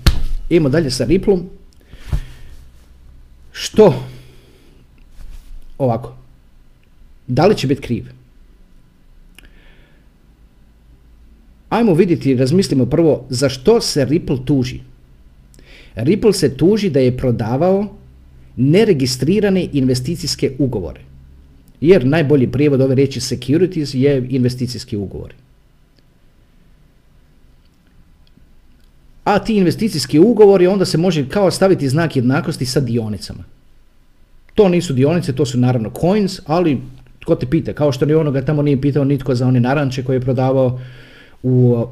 Idemo 0.48 0.68
dalje 0.68 0.90
sa 0.90 1.04
Ripplom. 1.04 1.42
Što? 3.52 3.94
Ovako. 5.78 6.14
Da 7.26 7.46
li 7.46 7.56
će 7.56 7.66
biti 7.66 7.82
kriv? 7.82 8.23
Ajmo 11.74 11.94
vidjeti 11.94 12.36
razmislimo 12.36 12.86
prvo 12.86 13.24
za 13.28 13.48
što 13.48 13.80
se 13.80 14.04
Ripple 14.04 14.36
tuži. 14.44 14.80
Ripple 15.94 16.32
se 16.32 16.56
tuži 16.56 16.90
da 16.90 17.00
je 17.00 17.16
prodavao 17.16 17.86
neregistrirane 18.56 19.68
investicijske 19.72 20.52
ugovore. 20.58 21.00
Jer 21.80 22.06
najbolji 22.06 22.46
prijevod 22.52 22.80
ove 22.80 22.94
riječi 22.94 23.20
securities 23.20 23.94
je 23.94 24.26
investicijski 24.30 24.96
ugovori. 24.96 25.34
A 29.24 29.38
ti 29.38 29.56
investicijski 29.56 30.18
ugovori 30.18 30.66
onda 30.66 30.84
se 30.84 30.98
može 30.98 31.28
kao 31.28 31.50
staviti 31.50 31.88
znak 31.88 32.16
jednakosti 32.16 32.66
sa 32.66 32.80
dionicama. 32.80 33.44
To 34.54 34.68
nisu 34.68 34.92
dionice, 34.92 35.32
to 35.32 35.46
su 35.46 35.58
naravno 35.58 35.90
coins, 36.00 36.40
ali 36.46 36.80
tko 37.18 37.34
te 37.34 37.46
pita, 37.46 37.72
kao 37.72 37.92
što 37.92 38.06
ni 38.06 38.14
onoga 38.14 38.42
tamo 38.42 38.62
nije 38.62 38.80
pitao 38.80 39.04
nitko 39.04 39.34
za 39.34 39.46
one 39.46 39.60
naranče 39.60 40.04
koje 40.04 40.16
je 40.16 40.20
prodavao 40.20 40.78
u 41.44 41.86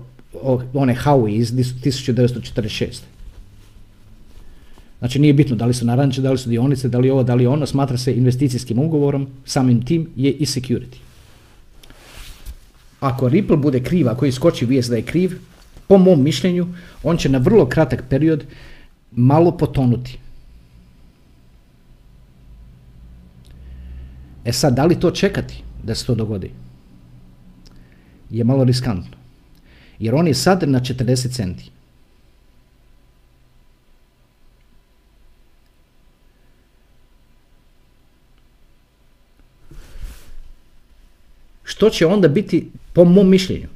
one 0.74 0.96
Howie 1.04 1.36
iz 1.36 1.52
1946. 1.52 3.00
Znači 4.98 5.18
nije 5.18 5.34
bitno 5.34 5.56
da 5.56 5.66
li 5.66 5.74
su 5.74 5.86
naranče, 5.86 6.22
da 6.22 6.32
li 6.32 6.38
su 6.38 6.48
dionice, 6.48 6.88
da 6.88 6.98
li 6.98 7.10
ovo, 7.10 7.22
da 7.22 7.34
li 7.34 7.46
ono, 7.46 7.66
smatra 7.66 7.98
se 7.98 8.14
investicijskim 8.14 8.78
ugovorom, 8.78 9.26
samim 9.44 9.84
tim 9.84 10.08
je 10.16 10.30
i 10.32 10.46
security. 10.46 10.98
Ako 13.00 13.28
Ripple 13.28 13.56
bude 13.56 13.80
kriv, 13.82 14.08
ako 14.08 14.26
iskoči 14.26 14.66
vijest 14.66 14.90
da 14.90 14.96
je 14.96 15.02
kriv, 15.02 15.38
po 15.88 15.98
mom 15.98 16.22
mišljenju, 16.22 16.66
on 17.02 17.16
će 17.16 17.28
na 17.28 17.38
vrlo 17.38 17.66
kratak 17.66 18.04
period 18.08 18.44
malo 19.10 19.56
potonuti. 19.56 20.18
E 24.44 24.52
sad, 24.52 24.74
da 24.74 24.84
li 24.84 25.00
to 25.00 25.10
čekati 25.10 25.62
da 25.82 25.94
se 25.94 26.06
to 26.06 26.14
dogodi? 26.14 26.50
Je 28.30 28.44
malo 28.44 28.64
riskantno. 28.64 29.21
Jer 30.02 30.14
on 30.14 30.26
je 30.26 30.34
sad 30.34 30.68
na 30.68 30.80
40 30.80 31.30
centi. 31.30 31.70
Što 41.64 41.90
će 41.90 42.06
onda 42.06 42.28
biti, 42.28 42.70
po 42.92 43.04
mom 43.04 43.30
mišljenju? 43.30 43.68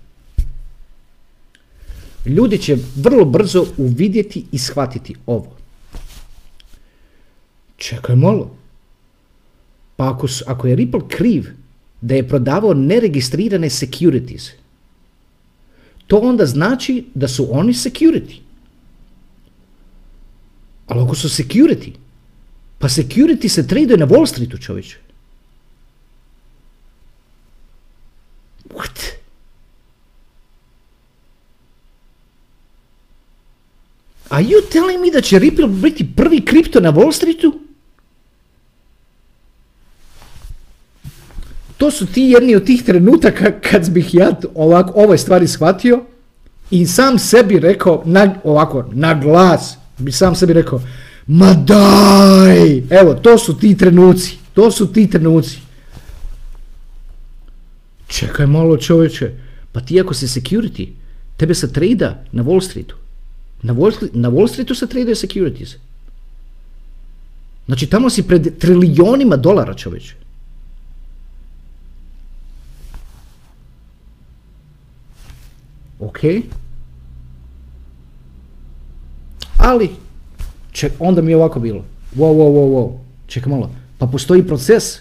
Ljudi 2.26 2.58
će 2.58 2.76
vrlo 2.96 3.24
brzo 3.24 3.66
uvidjeti 3.76 4.44
i 4.52 4.58
shvatiti 4.58 5.14
ovo. 5.26 5.56
Čekaj 7.76 8.16
malo. 8.16 8.50
Pa 9.96 10.10
ako, 10.10 10.26
ako 10.46 10.66
je 10.66 10.76
Ripple 10.76 11.08
kriv 11.08 11.46
da 12.00 12.14
je 12.14 12.28
prodavao 12.28 12.74
neregistrirane 12.74 13.70
securities, 13.70 14.50
to 16.06 16.18
onda 16.18 16.46
znači 16.46 17.04
da 17.14 17.28
su 17.28 17.48
oni 17.50 17.72
security. 17.72 18.40
Ali 20.86 21.02
ako 21.02 21.14
su 21.14 21.28
security, 21.28 21.92
pa 22.78 22.88
security 22.88 23.48
se 23.48 23.68
traduje 23.68 23.96
na 23.96 24.06
Wall 24.06 24.26
Streetu, 24.26 24.58
čovječe. 24.58 24.96
What? 28.74 29.16
Are 34.28 34.44
you 34.44 34.72
telling 34.72 35.00
me 35.00 35.10
da 35.10 35.20
će 35.20 35.38
Ripple 35.38 35.66
biti 35.66 36.14
prvi 36.16 36.44
kripto 36.44 36.80
na 36.80 36.92
Wall 36.92 37.12
Streetu? 37.12 37.65
To 41.86 41.90
su 41.90 42.06
ti 42.06 42.22
jedni 42.22 42.56
od 42.56 42.64
tih 42.64 42.82
trenutaka 42.82 43.60
kad 43.60 43.90
bih 43.90 44.14
ja 44.14 44.30
ovako, 44.54 44.92
ovoj 44.96 45.18
stvari 45.18 45.48
shvatio 45.48 46.04
i 46.70 46.86
sam 46.86 47.18
sebi 47.18 47.58
rekao, 47.58 48.02
na, 48.06 48.34
ovako, 48.44 48.90
na 48.92 49.14
glas, 49.14 49.76
bi 49.98 50.12
sam 50.12 50.34
sebi 50.34 50.52
rekao, 50.52 50.82
ma 51.26 51.54
daj, 51.54 52.82
evo, 52.90 53.14
to 53.14 53.38
su 53.38 53.58
ti 53.58 53.76
trenuci, 53.76 54.38
to 54.54 54.70
su 54.70 54.92
ti 54.92 55.10
trenuci. 55.10 55.58
Čekaj 58.08 58.46
malo 58.46 58.76
čovječe, 58.76 59.30
pa 59.72 59.80
ti 59.80 60.00
ako 60.00 60.14
si 60.14 60.26
security, 60.26 60.88
tebe 61.36 61.54
se 61.54 61.72
trada 61.72 62.24
na 62.32 62.42
Wall 62.42 62.64
Streetu. 62.64 62.96
Na 63.62 63.74
Wall, 63.74 64.08
na 64.12 64.30
Wall 64.30 64.48
Streetu 64.48 64.74
se 64.74 64.86
traduje 64.86 65.14
securities. 65.14 65.76
Znači 67.66 67.86
tamo 67.86 68.10
si 68.10 68.22
pred 68.22 68.58
trilionima 68.58 69.36
dolara 69.36 69.74
čovječe. 69.74 70.25
Ok, 76.00 76.18
ali 79.58 79.90
ček, 80.72 80.92
onda 80.98 81.22
mi 81.22 81.32
je 81.32 81.36
ovako 81.36 81.60
bilo, 81.60 81.84
wow, 82.16 82.34
wow, 82.34 82.52
wow, 82.52 82.74
wow, 82.74 82.92
čekaj 83.26 83.50
malo, 83.50 83.70
pa 83.98 84.06
postoji 84.06 84.46
proces, 84.46 84.98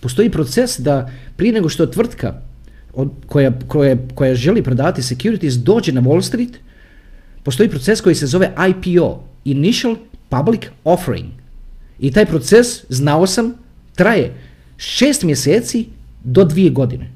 postoji 0.00 0.30
proces 0.30 0.80
da 0.80 1.10
prije 1.36 1.52
nego 1.52 1.68
što 1.68 1.86
tvrtka 1.86 2.40
koja, 3.26 3.52
koja, 3.68 3.96
koja 4.14 4.34
želi 4.34 4.62
prodavati 4.62 5.02
securities 5.02 5.54
dođe 5.54 5.92
na 5.92 6.00
Wall 6.00 6.22
Street, 6.22 6.58
postoji 7.42 7.68
proces 7.68 8.00
koji 8.00 8.14
se 8.14 8.26
zove 8.26 8.54
IPO, 8.70 9.24
Initial 9.44 9.96
Public 10.28 10.62
Offering. 10.84 11.28
I 11.98 12.10
taj 12.12 12.26
proces, 12.26 12.84
znao 12.88 13.26
sam, 13.26 13.54
traje 13.94 14.34
šest 14.76 15.22
mjeseci 15.22 15.86
do 16.24 16.44
dvije 16.44 16.70
godine. 16.70 17.15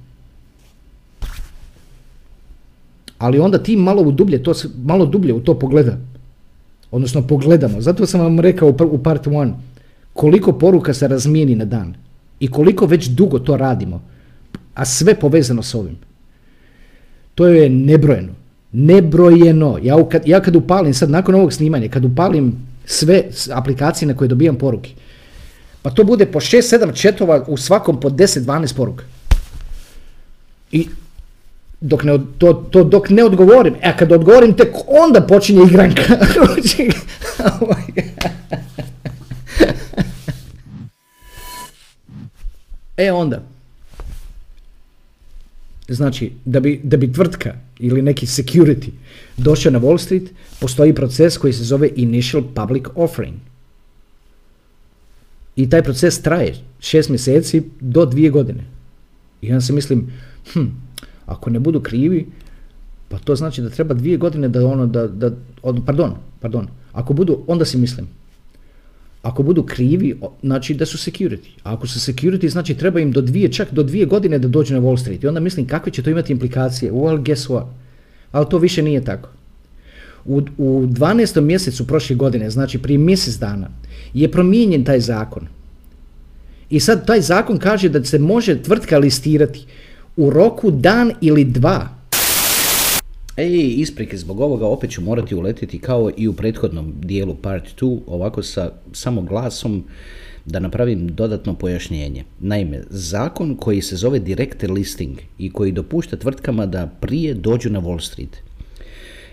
Ali 3.20 3.38
onda 3.38 3.58
ti 3.58 3.76
malo 3.76 4.02
u 4.02 4.12
dublje, 4.12 4.42
to, 4.42 4.52
malo 4.84 5.06
dublje 5.06 5.32
u 5.34 5.40
to 5.40 5.58
pogleda. 5.58 5.98
Odnosno 6.90 7.22
pogledamo. 7.26 7.80
Zato 7.80 8.06
sam 8.06 8.20
vam 8.20 8.40
rekao 8.40 8.74
u 8.80 8.98
part 8.98 9.26
1 9.26 9.52
koliko 10.12 10.52
poruka 10.52 10.94
se 10.94 11.08
razmijeni 11.08 11.54
na 11.54 11.64
dan 11.64 11.94
i 12.40 12.48
koliko 12.48 12.86
već 12.86 13.08
dugo 13.08 13.38
to 13.38 13.56
radimo, 13.56 14.02
a 14.74 14.84
sve 14.84 15.14
povezano 15.14 15.62
s 15.62 15.74
ovim. 15.74 15.96
To 17.34 17.46
je 17.46 17.70
nebrojeno. 17.70 18.32
Nebrojeno. 18.72 19.78
Ja, 19.82 20.08
kad, 20.08 20.28
ja 20.28 20.40
kad 20.40 20.56
upalim, 20.56 20.94
sad 20.94 21.10
nakon 21.10 21.34
ovog 21.34 21.52
snimanja, 21.52 21.88
kad 21.88 22.04
upalim 22.04 22.56
sve 22.84 23.24
aplikacije 23.52 24.08
na 24.08 24.16
koje 24.16 24.28
dobijam 24.28 24.56
poruke, 24.56 24.90
pa 25.82 25.90
to 25.90 26.04
bude 26.04 26.26
po 26.26 26.40
6-7 26.40 26.94
četova 26.94 27.44
u 27.48 27.56
svakom 27.56 28.00
po 28.00 28.10
10-12 28.10 28.76
poruka. 28.76 29.04
I 30.72 30.88
dok 31.80 32.04
ne, 32.04 32.18
to, 32.38 32.52
to 32.52 32.84
dok 32.84 33.10
ne 33.10 33.24
odgovorim. 33.24 33.74
E, 33.80 33.96
kad 33.96 34.12
odgovorim, 34.12 34.56
tek 34.56 34.68
onda 34.86 35.20
počinje 35.20 35.62
igranka. 35.64 36.02
e 42.96 43.12
onda, 43.12 43.42
znači, 45.88 46.32
da 46.44 46.60
bi, 46.60 46.80
da 46.84 46.96
bi 46.96 47.12
tvrtka 47.12 47.54
ili 47.78 48.02
neki 48.02 48.26
security 48.26 48.90
došao 49.36 49.72
na 49.72 49.80
Wall 49.80 49.98
Street, 49.98 50.30
postoji 50.60 50.94
proces 50.94 51.38
koji 51.38 51.52
se 51.52 51.64
zove 51.64 51.90
Initial 51.96 52.42
Public 52.54 52.84
Offering. 52.94 53.36
I 55.56 55.70
taj 55.70 55.82
proces 55.82 56.22
traje 56.22 56.54
šest 56.80 57.08
mjeseci 57.08 57.62
do 57.80 58.04
dvije 58.06 58.30
godine. 58.30 58.64
I 59.42 59.48
ja 59.48 59.60
se 59.60 59.72
mislim, 59.72 60.12
hm, 60.52 60.66
ako 61.30 61.50
ne 61.50 61.58
budu 61.58 61.80
krivi, 61.80 62.26
pa 63.08 63.18
to 63.18 63.36
znači 63.36 63.62
da 63.62 63.70
treba 63.70 63.94
dvije 63.94 64.16
godine 64.16 64.48
da 64.48 64.66
ono, 64.66 64.86
da, 64.86 65.06
da 65.06 65.30
pardon, 65.86 66.14
pardon, 66.40 66.66
ako 66.92 67.14
budu, 67.14 67.38
onda 67.46 67.64
si 67.64 67.78
mislim, 67.78 68.08
ako 69.22 69.42
budu 69.42 69.62
krivi, 69.62 70.14
znači 70.42 70.74
da 70.74 70.86
su 70.86 70.98
security. 70.98 71.50
A 71.62 71.74
ako 71.74 71.86
su 71.86 72.12
security, 72.12 72.48
znači 72.48 72.74
treba 72.74 73.00
im 73.00 73.12
do 73.12 73.20
dvije, 73.20 73.52
čak 73.52 73.72
do 73.72 73.82
dvije 73.82 74.06
godine 74.06 74.38
da 74.38 74.48
dođu 74.48 74.74
na 74.74 74.80
Wall 74.80 75.00
Street. 75.00 75.24
I 75.24 75.28
onda 75.28 75.40
mislim 75.40 75.66
kakve 75.66 75.92
će 75.92 76.02
to 76.02 76.10
imati 76.10 76.32
implikacije. 76.32 76.92
Well, 76.92 77.22
guess 77.24 77.48
what? 77.48 77.66
Ali 78.32 78.46
to 78.50 78.58
više 78.58 78.82
nije 78.82 79.04
tako. 79.04 79.28
U, 80.24 80.42
u 80.58 80.86
12. 80.86 81.40
mjesecu 81.40 81.86
prošle 81.86 82.16
godine, 82.16 82.50
znači 82.50 82.78
prije 82.78 82.98
mjesec 82.98 83.34
dana, 83.34 83.68
je 84.14 84.30
promijenjen 84.30 84.84
taj 84.84 85.00
zakon. 85.00 85.46
I 86.70 86.80
sad 86.80 87.06
taj 87.06 87.20
zakon 87.20 87.58
kaže 87.58 87.88
da 87.88 88.04
se 88.04 88.18
može 88.18 88.62
tvrtka 88.62 88.98
listirati 88.98 89.66
u 90.16 90.30
roku 90.30 90.70
dan 90.70 91.12
ili 91.20 91.44
dva. 91.44 91.88
Ej, 93.36 93.74
isprike 93.76 94.16
zbog 94.16 94.40
ovoga 94.40 94.66
opet 94.66 94.90
ću 94.90 95.02
morati 95.02 95.34
uletiti 95.34 95.78
kao 95.78 96.10
i 96.16 96.28
u 96.28 96.32
prethodnom 96.32 96.92
dijelu 97.00 97.34
part 97.34 97.64
2, 97.80 97.98
ovako 98.06 98.42
sa 98.42 98.70
samo 98.92 99.22
glasom 99.22 99.84
da 100.44 100.58
napravim 100.58 101.08
dodatno 101.08 101.54
pojašnjenje. 101.54 102.24
Naime, 102.40 102.82
zakon 102.90 103.56
koji 103.56 103.82
se 103.82 103.96
zove 103.96 104.18
direct 104.18 104.62
listing 104.62 105.18
i 105.38 105.50
koji 105.50 105.72
dopušta 105.72 106.16
tvrtkama 106.16 106.66
da 106.66 106.86
prije 107.00 107.34
dođu 107.34 107.70
na 107.70 107.80
Wall 107.80 108.00
Street 108.00 108.42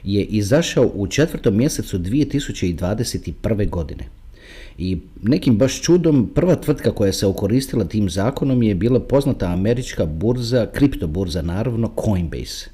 je 0.04 0.24
izašao 0.24 0.92
u 0.94 1.08
četvrtom 1.08 1.58
mjesecu 1.58 2.00
2021. 2.00 3.70
godine. 3.70 4.04
I 4.78 4.98
nekim 5.22 5.58
baš 5.58 5.82
čudom 5.82 6.30
prva 6.36 6.56
tvrtka 6.56 6.92
koja 6.92 7.14
se 7.14 7.28
okoristila 7.28 7.86
tim 7.86 8.10
zakonom 8.10 8.64
je 8.64 8.76
bila 8.76 9.00
poznata 9.00 9.48
američka 9.48 10.06
burza, 10.06 10.68
kriptoburza 10.74 11.42
naravno, 11.42 11.92
Coinbase. 12.06 12.70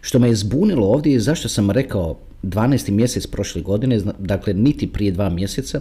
Što 0.00 0.18
me 0.18 0.28
je 0.28 0.34
zbunilo 0.34 0.86
ovdje 0.86 1.12
je 1.12 1.20
zašto 1.20 1.48
sam 1.48 1.70
rekao 1.70 2.18
12. 2.42 2.90
mjesec 2.90 3.26
prošle 3.26 3.62
godine, 3.62 4.00
dakle 4.18 4.54
niti 4.54 4.86
prije 4.86 5.12
dva 5.12 5.30
mjeseca, 5.30 5.80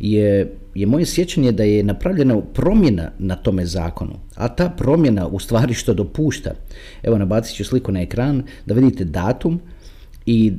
je, 0.00 0.52
je 0.74 0.86
moje 0.86 1.06
sjećanje 1.06 1.52
da 1.52 1.64
je 1.64 1.82
napravljena 1.82 2.40
promjena 2.40 3.10
na 3.18 3.36
tome 3.36 3.66
zakonu. 3.66 4.14
A 4.34 4.48
ta 4.48 4.68
promjena 4.68 5.26
u 5.26 5.38
stvari 5.38 5.74
što 5.74 5.94
dopušta, 5.94 6.54
evo 7.02 7.18
nabacit 7.18 7.56
ću 7.56 7.64
sliku 7.64 7.92
na 7.92 8.00
ekran, 8.00 8.42
da 8.66 8.74
vidite 8.74 9.04
datum 9.04 9.60
i 10.26 10.52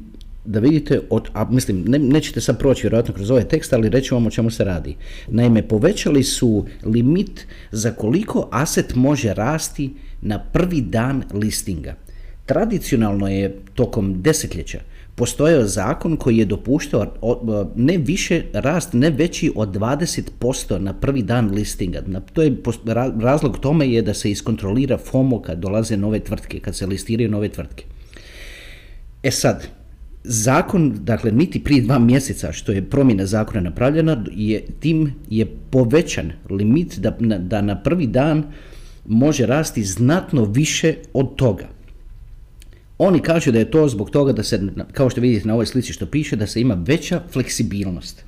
da 0.48 0.60
vidite, 0.60 1.00
od, 1.10 1.30
a 1.34 1.46
mislim, 1.50 1.84
ne, 1.88 2.00
nećete 2.00 2.42
sad 2.42 2.60
proći 2.60 2.82
vjerojatno 2.82 3.14
kroz 3.14 3.32
ovaj 3.32 3.44
tekst, 3.44 3.74
ali 3.74 3.90
reći 3.90 4.14
vam 4.14 4.28
o 4.28 4.30
čemu 4.30 4.52
se 4.52 4.64
radi. 4.64 4.96
Naime, 5.28 5.68
povećali 5.68 6.24
su 6.24 6.66
limit 6.86 7.48
za 7.72 7.92
koliko 7.92 8.50
aset 8.52 8.96
može 8.96 9.34
rasti 9.34 9.94
na 10.22 10.40
prvi 10.40 10.82
dan 10.82 11.24
listinga. 11.34 11.96
Tradicionalno 12.46 13.28
je 13.28 13.60
tokom 13.74 14.22
desetljeća 14.22 14.80
postojao 15.16 15.66
zakon 15.66 16.18
koji 16.18 16.38
je 16.38 16.46
dopuštao 16.46 17.06
ne 17.76 17.98
više 17.98 18.42
rast, 18.54 18.94
ne 18.94 19.10
veći 19.10 19.52
od 19.56 19.70
20% 19.76 20.80
na 20.80 20.94
prvi 20.94 21.22
dan 21.22 21.52
listinga. 21.52 22.02
To 22.34 22.42
je, 22.42 22.56
razlog 23.20 23.60
tome 23.60 23.90
je 23.90 24.02
da 24.02 24.14
se 24.14 24.32
iskontrolira 24.32 24.98
FOMO 24.98 25.42
kad 25.42 25.60
dolaze 25.60 25.98
nove 25.98 26.20
tvrtke, 26.20 26.60
kad 26.60 26.76
se 26.76 26.86
listiraju 26.86 27.30
nove 27.30 27.50
tvrtke. 27.50 27.84
E 29.24 29.32
sad, 29.32 29.68
zakon, 30.28 30.94
dakle 31.02 31.32
niti 31.32 31.64
prije 31.64 31.82
dva 31.82 32.00
mjeseca 32.00 32.52
što 32.52 32.72
je 32.72 32.90
promjena 32.90 33.26
zakona 33.26 33.62
napravljena, 33.62 34.24
je, 34.32 34.66
tim 34.80 35.14
je 35.30 35.46
povećan 35.70 36.32
limit 36.50 37.00
da, 37.00 37.18
da 37.40 37.62
na 37.62 37.82
prvi 37.84 38.08
dan 38.08 38.44
može 39.06 39.46
rasti 39.46 39.84
znatno 39.84 40.46
više 40.46 40.96
od 41.14 41.36
toga. 41.36 41.68
Oni 42.98 43.20
kažu 43.20 43.52
da 43.52 43.60
je 43.60 43.72
to 43.72 43.88
zbog 43.88 44.10
toga 44.10 44.34
da 44.34 44.44
se, 44.44 44.62
kao 44.92 45.10
što 45.10 45.22
vidite 45.22 45.48
na 45.48 45.54
ovoj 45.54 45.66
slici 45.66 45.94
što 45.94 46.06
piše, 46.06 46.36
da 46.36 46.48
se 46.48 46.62
ima 46.62 46.78
veća 46.86 47.22
fleksibilnost. 47.32 48.24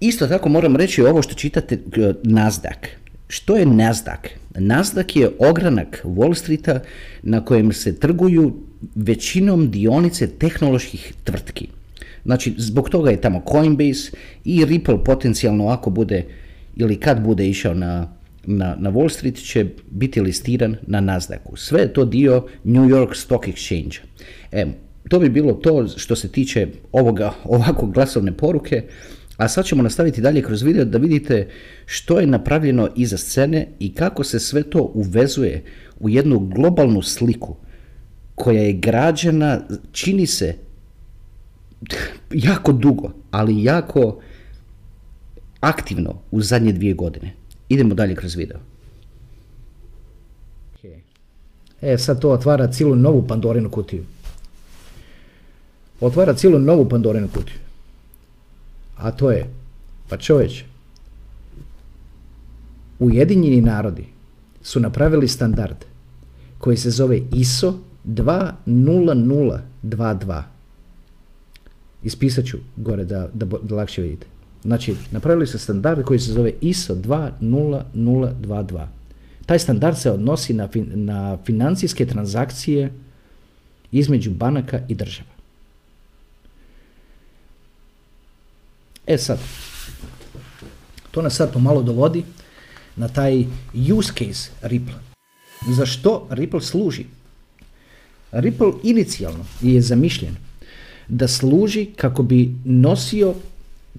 Isto 0.00 0.26
tako 0.26 0.48
moram 0.48 0.76
reći 0.76 1.02
ovo 1.02 1.22
što 1.22 1.34
čitate 1.34 1.78
Nasdaq. 2.22 3.01
Što 3.32 3.56
je 3.56 3.66
Nasdaq? 3.66 4.28
Nasdaq 4.54 5.16
je 5.16 5.30
ogranak 5.38 6.00
Wall 6.04 6.34
Streeta 6.34 6.80
na 7.22 7.44
kojem 7.44 7.72
se 7.72 8.00
trguju 8.00 8.52
većinom 8.94 9.70
dionice 9.70 10.26
tehnoloških 10.26 11.12
tvrtki. 11.24 11.68
Znači, 12.24 12.54
zbog 12.58 12.90
toga 12.90 13.10
je 13.10 13.20
tamo 13.20 13.42
Coinbase 13.52 14.10
i 14.44 14.64
Ripple 14.64 15.04
potencijalno 15.04 15.68
ako 15.68 15.90
bude 15.90 16.24
ili 16.76 16.96
kad 16.96 17.22
bude 17.22 17.48
išao 17.48 17.74
na, 17.74 18.12
na, 18.46 18.76
na 18.78 18.92
Wall 18.92 19.08
Street 19.08 19.36
će 19.36 19.66
biti 19.90 20.20
listiran 20.20 20.76
na 20.86 21.00
Nasdaqu. 21.00 21.56
Sve 21.56 21.80
je 21.80 21.92
to 21.92 22.04
dio 22.04 22.46
New 22.64 22.84
York 22.84 23.14
Stock 23.14 23.44
Exchange. 23.46 23.98
E, 24.52 24.66
to 25.08 25.18
bi 25.18 25.28
bilo 25.28 25.52
to 25.52 25.88
što 25.88 26.16
se 26.16 26.28
tiče 26.28 26.68
ovoga 26.92 27.32
ovako 27.44 27.86
glasovne 27.86 28.32
poruke. 28.32 28.82
A 29.42 29.48
sad 29.48 29.64
ćemo 29.64 29.82
nastaviti 29.82 30.20
dalje 30.20 30.42
kroz 30.42 30.62
video 30.62 30.84
da 30.84 30.98
vidite 30.98 31.48
što 31.86 32.20
je 32.20 32.26
napravljeno 32.26 32.88
iza 32.96 33.16
scene 33.16 33.68
i 33.78 33.94
kako 33.94 34.24
se 34.24 34.40
sve 34.40 34.62
to 34.62 34.90
uvezuje 34.94 35.64
u 36.00 36.08
jednu 36.08 36.38
globalnu 36.38 37.02
sliku 37.02 37.56
koja 38.34 38.62
je 38.62 38.72
građena, 38.72 39.60
čini 39.92 40.26
se, 40.26 40.54
jako 42.32 42.72
dugo, 42.72 43.10
ali 43.30 43.64
jako 43.64 44.20
aktivno 45.60 46.14
u 46.30 46.40
zadnje 46.40 46.72
dvije 46.72 46.94
godine. 46.94 47.32
Idemo 47.68 47.94
dalje 47.94 48.14
kroz 48.14 48.34
video. 48.34 48.58
E, 51.80 51.98
sad 51.98 52.20
to 52.20 52.30
otvara 52.30 52.72
cijelu 52.72 52.96
novu 52.96 53.26
Pandorinu 53.26 53.70
kutiju. 53.70 54.04
Otvara 56.00 56.34
cijelu 56.34 56.58
novu 56.58 56.88
Pandorinu 56.88 57.28
kutiju. 57.34 57.61
A 59.02 59.10
to 59.10 59.30
je, 59.30 59.50
pa 60.08 60.16
čovječ, 60.16 60.64
Ujedinjeni 62.98 63.60
narodi 63.60 64.04
su 64.62 64.80
napravili 64.80 65.28
standard 65.28 65.76
koji 66.58 66.76
se 66.76 66.90
zove 66.90 67.20
ISO 67.32 67.78
20022. 68.06 70.42
Ispisat 72.02 72.44
ću 72.44 72.58
gore 72.76 73.04
da, 73.04 73.28
da, 73.34 73.46
da 73.62 73.74
lakše 73.74 74.02
vidite. 74.02 74.26
Znači, 74.62 74.94
napravili 75.10 75.46
su 75.46 75.58
standard 75.58 76.04
koji 76.04 76.18
se 76.18 76.32
zove 76.32 76.52
ISO 76.60 76.94
20022. 76.94 78.86
Taj 79.46 79.58
standard 79.58 79.96
se 79.96 80.10
odnosi 80.10 80.54
na, 80.54 80.68
na 80.94 81.38
financijske 81.44 82.06
transakcije 82.06 82.92
između 83.92 84.30
banaka 84.30 84.80
i 84.88 84.94
država. 84.94 85.31
E 89.06 89.18
sad, 89.18 89.38
to 91.10 91.22
nas 91.22 91.34
sad 91.34 91.52
pomalo 91.52 91.82
dovodi 91.82 92.24
na 92.96 93.08
taj 93.08 93.44
use 93.98 94.12
case 94.18 94.50
Ripple. 94.62 94.94
Za 95.68 95.86
što 95.86 96.26
Ripple 96.30 96.60
služi? 96.60 97.04
Ripple 98.32 98.72
inicijalno 98.82 99.44
je 99.60 99.80
zamišljen 99.80 100.36
da 101.08 101.28
služi 101.28 101.86
kako 101.96 102.22
bi 102.22 102.54
nosio 102.64 103.34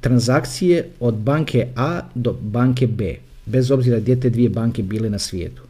transakcije 0.02 0.90
od 1.00 1.14
banke 1.14 1.68
A 1.76 2.02
do 2.16 2.34
banke 2.42 2.88
B, 2.88 3.16
bez 3.46 3.72
obzira 3.72 4.00
gdje 4.00 4.20
te 4.20 4.30
dvije 4.30 4.50
banke 4.50 4.84
bile 4.84 5.10
na 5.10 5.20
svijetu. 5.20 5.62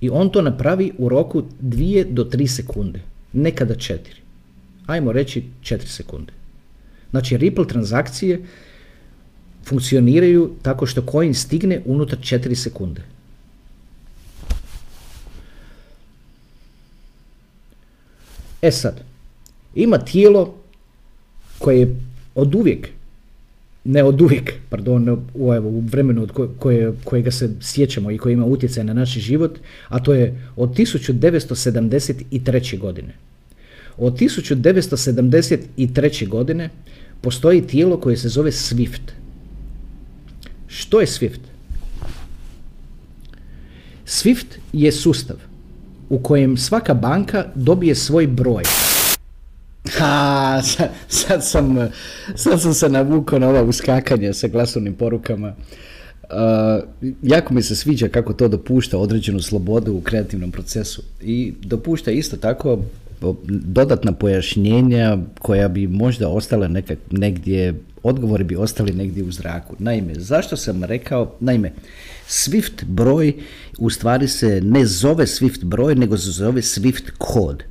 I 0.00 0.10
on 0.10 0.30
to 0.30 0.42
napravi 0.42 0.92
u 0.98 1.08
roku 1.08 1.42
dvije 1.60 2.04
do 2.04 2.24
tri 2.24 2.46
sekunde, 2.48 3.00
nekada 3.32 3.74
četiri. 3.74 4.20
Ajmo 4.86 5.12
reći 5.12 5.44
četiri 5.62 5.88
sekunde. 5.88 6.32
Znači 7.14 7.36
Ripple 7.36 7.66
transakcije 7.66 8.40
funkcioniraju 9.64 10.50
tako 10.62 10.86
što 10.86 11.04
coin 11.10 11.34
stigne 11.34 11.80
unutar 11.84 12.18
4 12.18 12.54
sekunde. 12.54 13.02
E 18.62 18.70
sad, 18.70 19.00
ima 19.74 19.98
tijelo 19.98 20.54
koje 21.58 21.80
je 21.80 21.96
od 22.34 22.54
uvijek 22.54 22.88
ne 23.84 24.04
od 24.04 24.20
uvijek, 24.20 24.52
pardon, 24.70 25.08
u, 25.34 25.54
evo, 25.54 25.68
u 25.68 25.80
vremenu 25.80 26.22
od 26.22 26.32
koje, 26.58 26.92
kojega 27.04 27.30
se 27.30 27.50
sjećamo 27.60 28.10
i 28.10 28.18
koji 28.18 28.32
ima 28.32 28.44
utjecaj 28.44 28.84
na 28.84 28.92
naš 28.92 29.10
život, 29.10 29.58
a 29.88 30.02
to 30.02 30.14
je 30.14 30.48
od 30.56 30.76
1973. 30.76 32.78
godine. 32.78 33.14
Od 33.96 34.18
1973. 34.18 36.28
godine 36.28 36.70
postoji 37.24 37.66
tijelo 37.66 37.96
koje 38.00 38.16
se 38.16 38.28
zove 38.28 38.50
SWIFT. 38.50 39.12
Što 40.66 41.00
je 41.00 41.06
SWIFT? 41.06 41.40
SWIFT 44.06 44.58
je 44.72 44.92
sustav 44.92 45.36
u 46.08 46.18
kojem 46.18 46.56
svaka 46.56 46.94
banka 46.94 47.44
dobije 47.54 47.94
svoj 47.94 48.26
broj. 48.26 48.62
Ha, 49.92 50.62
sad, 51.08 51.44
sam, 51.44 51.76
sad 52.34 52.60
sam 52.60 52.74
se 52.74 52.88
navukao 52.88 53.38
na 53.38 53.48
ova 53.48 53.62
uskakanja 53.62 54.32
sa 54.32 54.48
glasovnim 54.48 54.94
porukama. 54.94 55.54
Uh, 56.22 56.84
jako 57.22 57.54
mi 57.54 57.62
se 57.62 57.76
sviđa 57.76 58.08
kako 58.08 58.32
to 58.32 58.48
dopušta 58.48 58.98
određenu 58.98 59.42
slobodu 59.42 59.92
u 59.92 60.00
kreativnom 60.00 60.50
procesu 60.50 61.02
i 61.20 61.52
dopušta 61.62 62.10
isto 62.10 62.36
tako 62.36 62.78
dodatna 63.48 64.12
pojašnjenja 64.12 65.18
koja 65.38 65.68
bi 65.68 65.86
možda 65.86 66.28
ostala 66.28 66.68
nekak, 66.68 66.98
negdje, 67.10 67.74
odgovori 68.02 68.44
bi 68.44 68.56
ostali 68.56 68.92
negdje 68.92 69.24
u 69.24 69.32
zraku. 69.32 69.76
Naime, 69.78 70.14
zašto 70.14 70.56
sam 70.56 70.84
rekao, 70.84 71.34
naime, 71.40 71.72
Swift 72.28 72.84
broj 72.84 73.32
u 73.78 73.90
stvari 73.90 74.28
se 74.28 74.60
ne 74.60 74.86
zove 74.86 75.26
Swift 75.26 75.64
broj, 75.64 75.94
nego 75.94 76.18
se 76.18 76.30
zove 76.30 76.62
Swift 76.62 77.10
kod. 77.18 77.62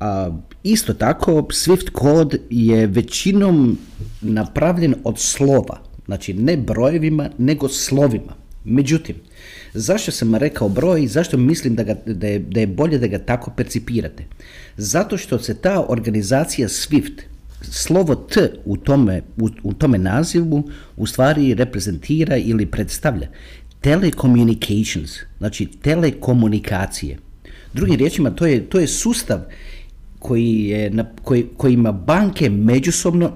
A, 0.00 0.30
isto 0.62 0.94
tako, 0.94 1.32
Swift 1.32 1.90
kod 1.90 2.38
je 2.50 2.86
većinom 2.86 3.78
napravljen 4.20 4.94
od 5.04 5.18
slova, 5.18 5.80
znači 6.06 6.34
ne 6.34 6.56
brojevima, 6.56 7.30
nego 7.38 7.68
slovima. 7.68 8.45
Međutim, 8.68 9.16
zašto 9.74 10.10
sam 10.10 10.34
rekao 10.34 10.68
broj 10.68 11.02
i 11.02 11.08
zašto 11.08 11.36
mislim 11.36 11.74
da, 11.74 11.82
ga, 11.82 11.94
da, 12.06 12.26
je, 12.26 12.38
da 12.38 12.60
je 12.60 12.66
bolje 12.66 12.98
da 12.98 13.06
ga 13.06 13.18
tako 13.18 13.50
percipirate? 13.56 14.24
Zato 14.76 15.16
što 15.16 15.38
se 15.38 15.54
ta 15.54 15.84
organizacija 15.88 16.68
SWIFT, 16.68 17.22
slovo 17.62 18.14
T 18.14 18.52
u 18.64 18.76
tome, 18.76 19.22
u, 19.36 19.48
u 19.62 19.72
tome 19.72 19.98
nazivu 19.98 20.70
u 20.96 21.06
stvari 21.06 21.54
reprezentira 21.54 22.36
ili 22.36 22.66
predstavlja 22.66 23.28
telecommunications, 23.80 25.10
znači 25.38 25.66
telekomunikacije. 25.66 27.18
Drugim 27.72 27.96
riječima, 27.96 28.30
to 28.30 28.46
je, 28.46 28.68
to 28.68 28.80
je 28.80 28.86
sustav 28.86 29.40
koji 30.18 30.64
je, 30.64 30.90
na, 30.90 31.04
koji, 31.22 31.46
kojima 31.56 31.92
banke 31.92 32.50
međusobno 32.50 33.32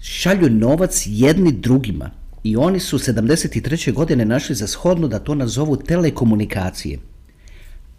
šalju 0.00 0.50
novac 0.50 1.02
jedni 1.06 1.52
drugima. 1.52 2.10
I 2.46 2.56
oni 2.56 2.80
su 2.80 2.98
73. 2.98 3.92
godine 3.92 4.24
našli 4.24 4.54
za 4.54 4.66
shodno 4.66 5.08
da 5.08 5.18
to 5.18 5.34
nazovu 5.34 5.76
telekomunikacije. 5.76 6.98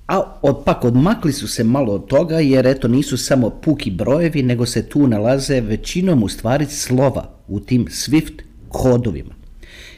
A 0.08 0.40
od, 0.42 0.64
pak 0.66 0.86
odmakli 0.86 1.34
su 1.34 1.48
se 1.48 1.64
malo 1.64 1.94
od 1.94 2.08
toga 2.08 2.40
jer 2.40 2.68
eto 2.68 2.88
nisu 2.88 3.18
samo 3.18 3.50
puki 3.50 3.92
brojevi 3.92 4.44
nego 4.44 4.66
se 4.66 4.86
tu 4.90 5.08
nalaze 5.08 5.62
većinom 5.62 6.24
u 6.24 6.30
stvari 6.30 6.66
slova 6.66 7.30
u 7.48 7.60
tim 7.60 7.86
SWIFT 7.86 8.42
kodovima. 8.70 9.36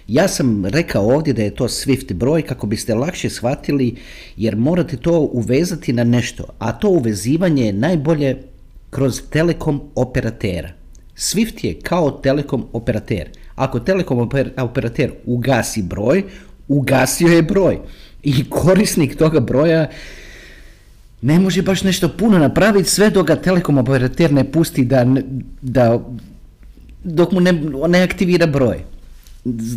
Ja 0.08 0.28
sam 0.28 0.66
rekao 0.66 1.08
ovdje 1.08 1.34
da 1.34 1.44
je 1.44 1.56
to 1.56 1.68
Swift 1.68 2.14
broj 2.14 2.42
kako 2.42 2.68
biste 2.68 2.96
lakše 2.96 3.30
shvatili 3.30 3.96
jer 4.38 4.56
morate 4.56 4.98
to 4.98 5.20
uvezati 5.20 5.94
na 5.94 6.04
nešto, 6.04 6.44
a 6.60 6.72
to 6.72 6.90
uvezivanje 6.90 7.66
je 7.66 7.74
najbolje 7.74 8.38
kroz 8.90 9.22
telekom 9.30 9.82
operatera. 9.96 10.70
Swift 11.16 11.66
je 11.66 11.80
kao 11.80 12.12
telekom 12.12 12.66
operater. 12.74 13.30
Ako 13.60 13.80
telekom 13.80 14.30
operater 14.58 15.12
ugasi 15.26 15.82
broj, 15.84 16.24
ugasio 16.68 17.28
je 17.28 17.42
broj. 17.42 17.80
I 18.24 18.50
korisnik 18.50 19.18
toga 19.18 19.40
broja 19.40 19.90
ne 21.22 21.40
može 21.40 21.62
baš 21.62 21.84
nešto 21.84 22.10
puno 22.10 22.38
napraviti 22.38 22.90
sve 22.90 23.10
dok 23.10 23.28
ga 23.28 23.36
telekom 23.36 23.78
operater 23.78 24.34
ne 24.34 24.52
pusti 24.52 24.86
da, 24.86 25.06
da 25.62 26.00
dok 27.04 27.32
mu 27.32 27.40
ne, 27.40 27.54
ne 27.88 28.02
aktivira 28.02 28.48
broj. 28.48 28.84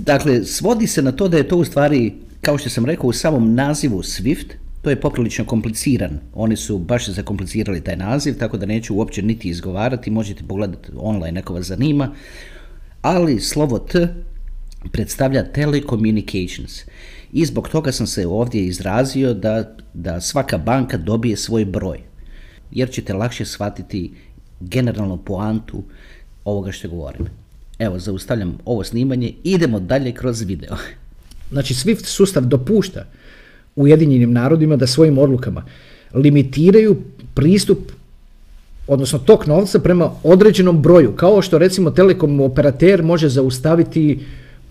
Dakle, 0.07 0.45
svodi 0.45 0.87
se 0.87 1.03
na 1.03 1.13
to 1.13 1.29
da 1.29 1.37
je 1.37 1.49
to 1.49 1.57
u 1.57 1.65
stvari, 1.65 2.13
kao 2.41 2.59
što 2.59 2.71
sam 2.71 2.87
rekao, 2.87 3.09
u 3.09 3.13
samom 3.13 3.55
nazivu 3.55 4.03
SWIFT, 4.03 4.55
to 4.83 4.91
je 4.91 5.01
poprilično 5.01 5.45
kompliciran. 5.45 6.19
Oni 6.35 6.57
su 6.57 6.79
baš 6.79 7.09
zakomplicirali 7.09 7.81
taj 7.81 7.97
naziv, 7.97 8.39
tako 8.39 8.57
da 8.57 8.67
neću 8.67 8.95
uopće 8.95 9.23
niti 9.23 9.49
izgovarati, 9.49 10.11
možete 10.11 10.43
pogledati 10.49 10.89
online, 10.97 11.33
neko 11.33 11.55
vas 11.55 11.67
zanima. 11.67 12.15
Ali 13.03 13.41
slovo 13.41 13.79
T 13.79 14.09
predstavlja 14.93 15.45
telecommunications. 15.53 16.81
I 17.33 17.45
zbog 17.47 17.69
toga 17.69 17.93
sam 17.93 18.07
se 18.07 18.27
ovdje 18.27 18.67
izrazio 18.67 19.35
da, 19.35 19.77
da 19.95 20.21
svaka 20.21 20.59
banka 20.59 20.97
dobije 20.99 21.37
svoj 21.37 21.65
broj. 21.65 21.99
Jer 22.71 22.91
ćete 22.91 23.15
lakše 23.15 23.45
shvatiti 23.45 24.13
generalnu 24.61 25.19
poantu 25.19 25.83
ovoga 26.45 26.73
što 26.73 26.89
govorim. 26.89 27.27
Evo, 27.79 27.99
zaustavljam 27.99 28.59
ovo 28.65 28.85
snimanje, 28.85 29.33
idemo 29.45 29.81
dalje 29.81 30.13
kroz 30.13 30.41
video. 30.41 30.77
Znači, 31.53 31.75
SWIFT 31.75 32.05
sustav 32.05 32.45
dopušta 32.45 33.07
Ujedinjenim 33.77 34.33
narodima 34.33 34.77
da 34.77 34.87
svojim 34.87 35.19
odlukama 35.19 35.65
limitiraju 36.15 36.97
pristup 37.35 37.79
odnosno 38.93 39.19
tok 39.19 39.47
novca 39.47 39.79
prema 39.79 40.11
određenom 40.23 40.83
broju, 40.83 41.13
kao 41.17 41.43
što 41.43 41.59
recimo 41.59 41.91
telekom 41.91 42.41
operater 42.41 43.03
može 43.03 43.29
zaustaviti 43.29 44.21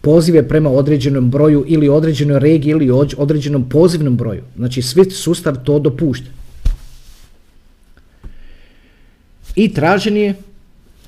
pozive 0.02 0.48
prema 0.48 0.70
određenom 0.70 1.30
broju 1.30 1.66
ili 1.68 1.90
određenoj 1.90 2.40
regiji 2.40 2.72
ili 2.72 2.92
određenom 3.18 3.70
pozivnom 3.70 4.18
broju. 4.18 4.42
Znači 4.56 4.82
SWIFT 4.82 5.12
sustav 5.12 5.64
to 5.64 5.80
dopušta. 5.80 6.28
I 9.56 9.74
tražen 9.74 10.18
je 10.18 10.36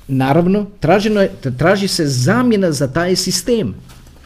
Naravno, 0.07 0.65
traženo 0.79 1.21
je, 1.21 1.31
traži 1.57 1.87
se 1.87 2.07
zamjena 2.07 2.71
za 2.71 2.87
taj 2.87 3.15
sistem. 3.15 3.73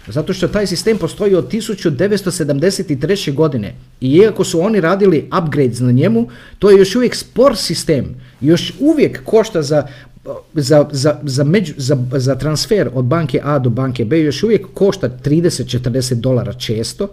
Zato 0.07 0.33
što 0.33 0.47
taj 0.47 0.67
sistem 0.67 0.97
postoji 0.97 1.35
od 1.35 1.51
1973. 1.51 3.33
godine. 3.33 3.75
I 4.01 4.11
iako 4.11 4.43
su 4.43 4.61
oni 4.61 4.81
radili 4.81 5.29
upgrades 5.41 5.79
na 5.79 5.91
njemu, 5.91 6.27
to 6.59 6.69
je 6.69 6.77
još 6.77 6.95
uvijek 6.95 7.15
spor 7.15 7.57
sistem. 7.57 8.15
Još 8.41 8.73
uvijek 8.79 9.23
košta 9.23 9.61
za, 9.61 9.87
za, 10.53 10.85
za, 10.91 11.19
za, 11.23 11.45
za, 11.77 11.97
za 12.11 12.35
transfer 12.35 12.89
od 12.93 13.05
banke 13.05 13.41
A 13.43 13.59
do 13.59 13.69
banke 13.69 14.05
B, 14.05 14.19
još 14.19 14.43
uvijek 14.43 14.67
košta 14.73 15.09
30-40 15.25 16.13
dolara 16.13 16.53
često. 16.53 17.09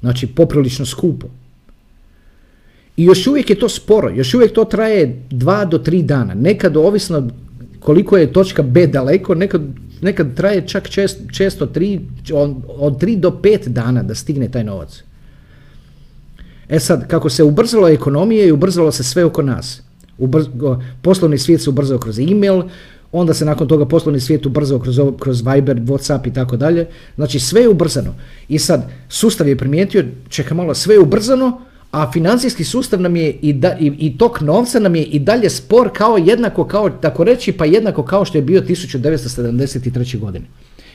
Znači 0.00 0.26
poprilično 0.26 0.86
skupo. 0.86 1.26
I 2.96 3.04
još 3.04 3.26
uvijek 3.26 3.50
je 3.50 3.58
to 3.58 3.68
sporo, 3.68 4.10
još 4.10 4.34
uvijek 4.34 4.52
to 4.52 4.64
traje 4.64 5.22
2 5.30 5.68
do 5.68 5.78
3 5.78 6.02
dana. 6.02 6.34
Nekad 6.34 6.76
ovisno 6.76 7.28
koliko 7.80 8.16
je 8.16 8.32
točka 8.32 8.62
B 8.62 8.86
daleko, 8.86 9.34
nekad, 9.34 9.62
nekad 10.00 10.34
traje 10.34 10.68
čak 10.68 10.88
čest, 10.88 11.20
često 11.32 11.66
tri, 11.66 12.00
od 12.78 13.00
3 13.02 13.20
do 13.20 13.30
5 13.30 13.68
dana 13.68 14.02
da 14.02 14.14
stigne 14.14 14.50
taj 14.50 14.64
novac. 14.64 15.02
E 16.68 16.80
sad, 16.80 17.08
kako 17.08 17.30
se 17.30 17.42
ubrzalo 17.42 17.88
ekonomije 17.88 18.48
i 18.48 18.52
ubrzalo 18.52 18.92
se 18.92 19.04
sve 19.04 19.24
oko 19.24 19.42
nas. 19.42 19.82
Poslovni 21.02 21.38
svijet 21.38 21.62
se 21.62 21.70
ubrzao 21.70 21.98
kroz 21.98 22.18
e-mail, 22.18 22.62
onda 23.12 23.34
se 23.34 23.44
nakon 23.44 23.68
toga 23.68 23.86
poslovni 23.86 24.20
svijet 24.20 24.46
ubrzao 24.46 24.78
kroz, 24.78 25.00
kroz 25.18 25.42
Viber, 25.46 25.76
Whatsapp 25.76 26.28
i 26.28 26.32
tako 26.32 26.56
dalje. 26.56 26.86
Znači 27.14 27.40
sve 27.40 27.60
je 27.60 27.68
ubrzano. 27.68 28.14
I 28.48 28.58
sad, 28.58 28.90
sustav 29.08 29.48
je 29.48 29.56
primijetio, 29.56 30.04
čeka 30.28 30.54
malo, 30.54 30.74
sve 30.74 30.94
je 30.94 31.00
ubrzano, 31.00 31.60
a 31.90 32.12
financijski 32.12 32.64
sustav 32.64 33.00
nam 33.00 33.16
je 33.16 33.30
i, 33.32 33.52
da, 33.52 33.76
i, 33.80 33.92
i 33.98 34.18
tok 34.18 34.40
novca 34.40 34.80
nam 34.80 34.96
je 34.96 35.04
i 35.04 35.18
dalje 35.18 35.50
spor 35.50 35.90
kao 35.92 36.18
jednako 36.18 36.64
kao, 36.64 36.90
tako 36.90 37.24
reći, 37.24 37.52
pa 37.52 37.64
jednako 37.64 38.02
kao 38.02 38.24
što 38.24 38.38
je 38.38 38.42
bio 38.42 38.60
1973. 38.60 40.18
godine. 40.18 40.44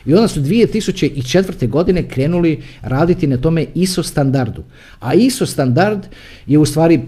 I 0.06 0.14
onda 0.14 0.28
su 0.28 0.42
2004. 0.42 1.70
godine 1.70 2.10
krenuli 2.10 2.64
raditi 2.82 3.28
na 3.28 3.38
tome 3.38 3.66
ISO 3.76 4.04
standardu. 4.04 4.64
A 5.00 5.14
ISO 5.14 5.46
standard 5.46 6.00
je 6.48 6.60
u 6.60 6.66
stvari 6.66 7.02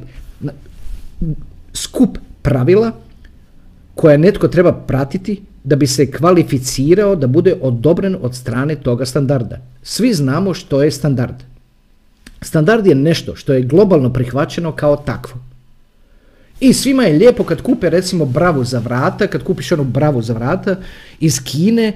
skup 1.75 2.17
pravila 2.41 2.91
koje 3.95 4.17
netko 4.17 4.47
treba 4.47 4.71
pratiti 4.73 5.41
da 5.63 5.75
bi 5.75 5.87
se 5.87 6.11
kvalificirao 6.11 7.15
da 7.15 7.27
bude 7.27 7.55
odobren 7.61 8.17
od 8.21 8.35
strane 8.35 8.75
toga 8.75 9.05
standarda. 9.05 9.57
Svi 9.83 10.13
znamo 10.13 10.53
što 10.53 10.83
je 10.83 10.91
standard. 10.91 11.35
Standard 12.41 12.87
je 12.87 12.95
nešto 12.95 13.35
što 13.35 13.53
je 13.53 13.61
globalno 13.61 14.13
prihvaćeno 14.13 14.71
kao 14.71 14.95
takvo. 14.95 15.41
I 16.59 16.73
svima 16.73 17.03
je 17.03 17.17
lijepo 17.17 17.43
kad 17.43 17.61
kupe 17.61 17.89
recimo 17.89 18.25
bravu 18.25 18.63
za 18.63 18.79
vrata, 18.79 19.27
kad 19.27 19.43
kupiš 19.43 19.71
onu 19.71 19.83
bravu 19.83 20.21
za 20.21 20.33
vrata 20.33 20.75
iz 21.19 21.43
Kine 21.43 21.93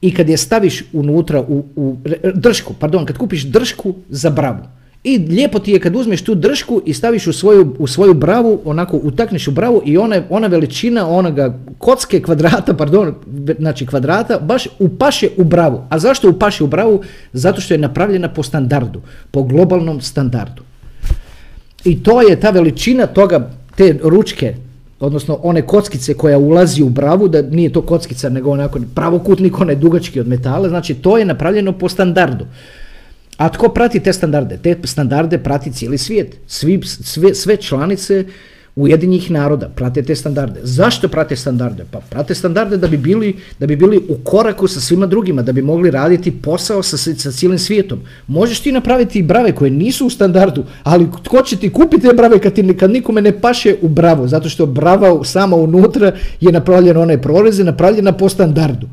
i 0.00 0.14
kad 0.14 0.28
je 0.28 0.36
staviš 0.36 0.84
unutra 0.92 1.40
u, 1.40 1.64
u 1.76 1.96
dršku, 2.34 2.74
pardon, 2.80 3.06
kad 3.06 3.18
kupiš 3.18 3.44
dršku 3.44 3.94
za 4.08 4.30
bravu 4.30 4.64
I 5.04 5.18
lijepo 5.18 5.58
ti 5.58 5.72
je 5.72 5.80
kad 5.80 5.96
uzmeš 5.96 6.22
tu 6.22 6.34
dršku 6.34 6.82
i 6.86 6.94
staviš 6.94 7.26
u 7.26 7.32
svoju, 7.32 7.76
u 7.78 7.86
svoju 7.86 8.14
bravu, 8.14 8.60
onako 8.64 8.96
utakneš 9.02 9.48
u 9.48 9.50
bravu 9.50 9.82
i 9.84 9.98
ona, 9.98 10.22
ona 10.30 10.46
veličina 10.46 11.08
onoga 11.08 11.58
kocke 11.78 12.20
kvadrata, 12.20 12.74
pardon, 12.74 13.14
znači 13.58 13.86
kvadrata, 13.86 14.38
baš 14.38 14.68
upaše 14.78 15.28
u 15.36 15.44
bravu. 15.44 15.82
A 15.88 15.98
zašto 15.98 16.30
upaše 16.30 16.64
u 16.64 16.66
bravu? 16.66 17.02
Zato 17.32 17.60
što 17.60 17.74
je 17.74 17.78
napravljena 17.78 18.28
po 18.28 18.42
standardu, 18.42 19.00
po 19.30 19.42
globalnom 19.42 20.00
standardu. 20.00 20.62
I 21.84 22.02
to 22.02 22.22
je 22.22 22.40
ta 22.40 22.50
veličina 22.50 23.06
toga, 23.06 23.50
te 23.76 23.98
ručke, 24.02 24.54
odnosno 25.00 25.38
one 25.42 25.62
kockice 25.62 26.14
koja 26.14 26.38
ulazi 26.38 26.82
u 26.82 26.88
bravu, 26.88 27.28
da 27.28 27.42
nije 27.42 27.72
to 27.72 27.82
kockica 27.82 28.28
nego 28.28 28.50
onako 28.50 28.80
pravokutnik, 28.94 29.60
onaj 29.60 29.76
dugački 29.76 30.20
od 30.20 30.28
metala, 30.28 30.68
znači 30.68 30.94
to 30.94 31.18
je 31.18 31.24
napravljeno 31.24 31.72
po 31.72 31.88
standardu. 31.88 32.46
A 33.36 33.48
tko 33.48 33.68
prati 33.68 34.00
te 34.00 34.12
standarde? 34.12 34.58
Te 34.62 34.76
standarde 34.84 35.38
prati 35.38 35.72
cijeli 35.72 35.98
svijet. 35.98 36.36
Svi, 36.46 36.80
sve, 36.84 37.34
sve 37.34 37.56
članice 37.56 38.24
Ujedinjenih 38.76 39.30
naroda 39.30 39.68
prate 39.68 40.02
te 40.02 40.14
standarde. 40.14 40.60
Zašto 40.62 41.08
prate 41.08 41.36
standarde? 41.36 41.84
Pa 41.90 42.00
prate 42.10 42.34
standarde 42.34 42.76
da 42.76 42.88
bi 42.88 42.96
bili, 42.96 43.36
da 43.58 43.66
bi 43.66 43.76
bili 43.76 44.00
u 44.08 44.16
koraku 44.24 44.68
sa 44.68 44.80
svima 44.80 45.06
drugima, 45.06 45.42
da 45.42 45.52
bi 45.52 45.62
mogli 45.62 45.90
raditi 45.90 46.30
posao 46.30 46.82
sa, 46.82 46.96
sa 46.96 47.32
cijelim 47.32 47.58
svijetom. 47.58 48.00
Možeš 48.26 48.60
ti 48.60 48.72
napraviti 48.72 49.18
i 49.18 49.22
brave 49.22 49.52
koje 49.52 49.70
nisu 49.70 50.06
u 50.06 50.10
standardu, 50.10 50.64
ali 50.82 51.06
tko 51.22 51.42
će 51.42 51.56
ti 51.56 51.70
kupiti 51.70 52.08
te 52.08 52.14
brave 52.14 52.38
kad, 52.38 52.52
ti, 52.52 52.76
kad 52.76 52.90
nikome 52.90 53.22
ne 53.22 53.40
paše 53.40 53.76
u 53.82 53.88
bravo? 53.88 54.28
Zato 54.28 54.48
što 54.48 54.66
brava 54.66 55.24
sama 55.24 55.56
unutra 55.56 56.12
je 56.40 56.52
napravljena 56.52 57.00
one 57.00 57.22
proreze, 57.22 57.64
napravljena 57.64 58.12
po 58.12 58.28
standardu. 58.28 58.88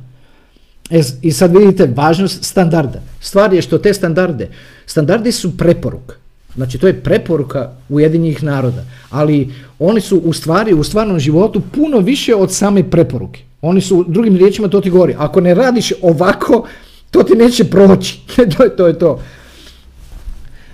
E, 0.92 1.02
I 1.22 1.32
sad 1.32 1.58
vidite 1.58 1.94
važnost 1.96 2.44
standarda. 2.44 3.02
Stvar 3.20 3.54
je 3.54 3.62
što 3.62 3.78
te 3.78 3.94
standarde, 3.94 4.50
standardi 4.86 5.32
su 5.32 5.58
preporuk. 5.58 6.18
Znači 6.56 6.78
to 6.78 6.88
je 6.88 7.04
preporuka 7.04 7.72
Ujedinjenih 7.90 8.44
naroda, 8.44 8.84
ali 9.10 9.54
oni 9.80 10.02
su 10.02 10.18
u 10.18 10.34
stvari 10.34 10.74
u 10.74 10.84
stvarnom 10.84 11.20
životu 11.20 11.62
puno 11.76 12.00
više 12.00 12.36
od 12.36 12.52
same 12.52 12.90
preporuke. 12.90 13.40
Oni 13.62 13.82
su, 13.82 14.06
drugim 14.08 14.38
riječima 14.38 14.68
to 14.68 14.82
ti 14.82 14.90
govori, 14.90 15.16
ako 15.18 15.42
ne 15.42 15.54
radiš 15.54 15.92
ovako, 16.02 16.68
to 17.12 17.24
ti 17.24 17.36
neće 17.36 17.64
proći. 17.64 18.20
to, 18.58 18.64
je, 18.64 18.76
to 18.76 18.88
je 18.88 19.00
to. 19.00 19.20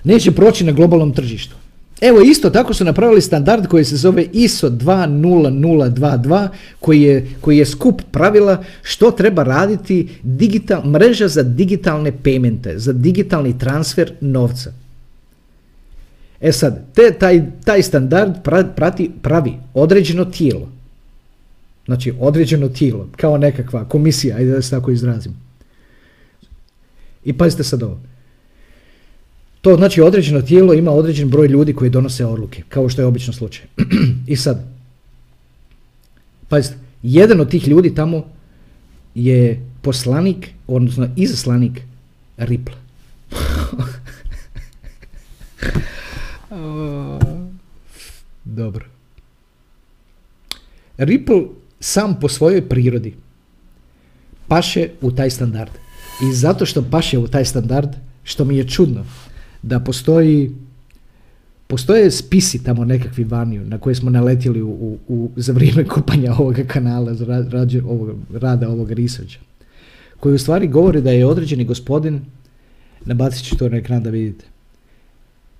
Neće 0.03 0.31
proći 0.31 0.63
na 0.63 0.71
globalnom 0.71 1.13
tržištu. 1.13 1.55
Evo 2.01 2.21
isto 2.21 2.49
tako 2.49 2.73
su 2.73 2.85
napravili 2.85 3.21
standard 3.21 3.67
koji 3.67 3.85
se 3.85 3.95
zove 3.95 4.25
ISO 4.33 4.69
20022 4.69 6.47
koji 6.79 7.01
je, 7.01 7.27
koji 7.41 7.57
je 7.57 7.65
skup 7.65 8.01
pravila 8.11 8.63
što 8.81 9.11
treba 9.11 9.43
raditi 9.43 10.09
digital, 10.23 10.85
mreža 10.85 11.27
za 11.27 11.43
digitalne 11.43 12.11
paymente, 12.23 12.77
za 12.77 12.93
digitalni 12.93 13.59
transfer 13.59 14.13
novca. 14.21 14.73
E 16.41 16.51
sad, 16.51 16.85
te, 16.93 17.11
taj, 17.19 17.41
taj 17.63 17.83
standard 17.83 18.33
prati, 18.75 19.11
pravi 19.21 19.53
određeno 19.73 20.25
tijelo. 20.25 20.69
Znači 21.85 22.13
određeno 22.19 22.69
tijelo, 22.69 23.09
kao 23.15 23.37
nekakva 23.37 23.85
komisija, 23.89 24.37
ajde 24.37 24.51
da 24.51 24.61
se 24.61 24.69
tako 24.69 24.91
izrazim. 24.91 25.33
I 27.25 27.33
pazite 27.33 27.63
sad 27.63 27.83
ovo. 27.83 27.99
To 29.67 29.75
znači 29.75 30.01
određeno 30.01 30.41
tijelo 30.41 30.73
ima 30.73 30.91
određen 30.91 31.29
broj 31.29 31.47
ljudi 31.47 31.73
koji 31.73 31.89
donose 31.89 32.25
odluke, 32.25 32.63
kao 32.69 32.89
što 32.89 33.01
je 33.01 33.05
obično 33.05 33.33
slučaj. 33.33 33.65
I 34.27 34.35
sad, 34.35 34.65
pazite, 36.47 36.75
jedan 37.03 37.41
od 37.41 37.49
tih 37.49 37.67
ljudi 37.67 37.95
tamo 37.95 38.25
je 39.15 39.65
poslanik, 39.81 40.49
odnosno 40.67 41.09
izaslanik 41.15 41.81
Ripple. 42.37 42.75
Dobro. 48.61 48.85
Ripple 50.97 51.41
sam 51.79 52.19
po 52.21 52.29
svojoj 52.29 52.69
prirodi 52.69 53.15
paše 54.47 54.89
u 55.01 55.11
taj 55.11 55.29
standard. 55.29 55.71
I 56.29 56.33
zato 56.33 56.65
što 56.65 56.89
paše 56.91 57.17
u 57.17 57.27
taj 57.27 57.45
standard, 57.45 57.89
što 58.23 58.45
mi 58.45 58.57
je 58.57 58.69
čudno, 58.69 59.05
da 59.61 59.79
postoji 59.79 60.51
postoje 61.67 62.11
spisi 62.11 62.63
tamo 62.63 62.85
nekakvi 62.85 63.23
vaniju 63.23 63.65
na 63.65 63.77
koje 63.77 63.95
smo 63.95 64.09
naletjeli 64.09 64.61
u, 64.61 64.97
u, 65.07 65.29
za 65.35 65.53
vrijeme 65.53 65.83
kopanja 65.95 66.33
ovoga 66.33 66.63
kanala, 66.63 67.13
za 67.13 67.45
ovoga, 67.85 68.13
rada 68.33 68.69
ovoga 68.69 68.93
researcha, 68.93 69.39
koji 70.19 70.35
u 70.35 70.39
stvari 70.39 70.67
govori 70.67 71.01
da 71.01 71.11
je 71.11 71.25
određeni 71.25 71.63
gospodin, 71.63 72.21
nabacit 73.05 73.45
ću 73.45 73.57
to 73.57 73.69
na 73.69 73.77
ekran 73.77 74.03
da 74.03 74.09
vidite, 74.09 74.45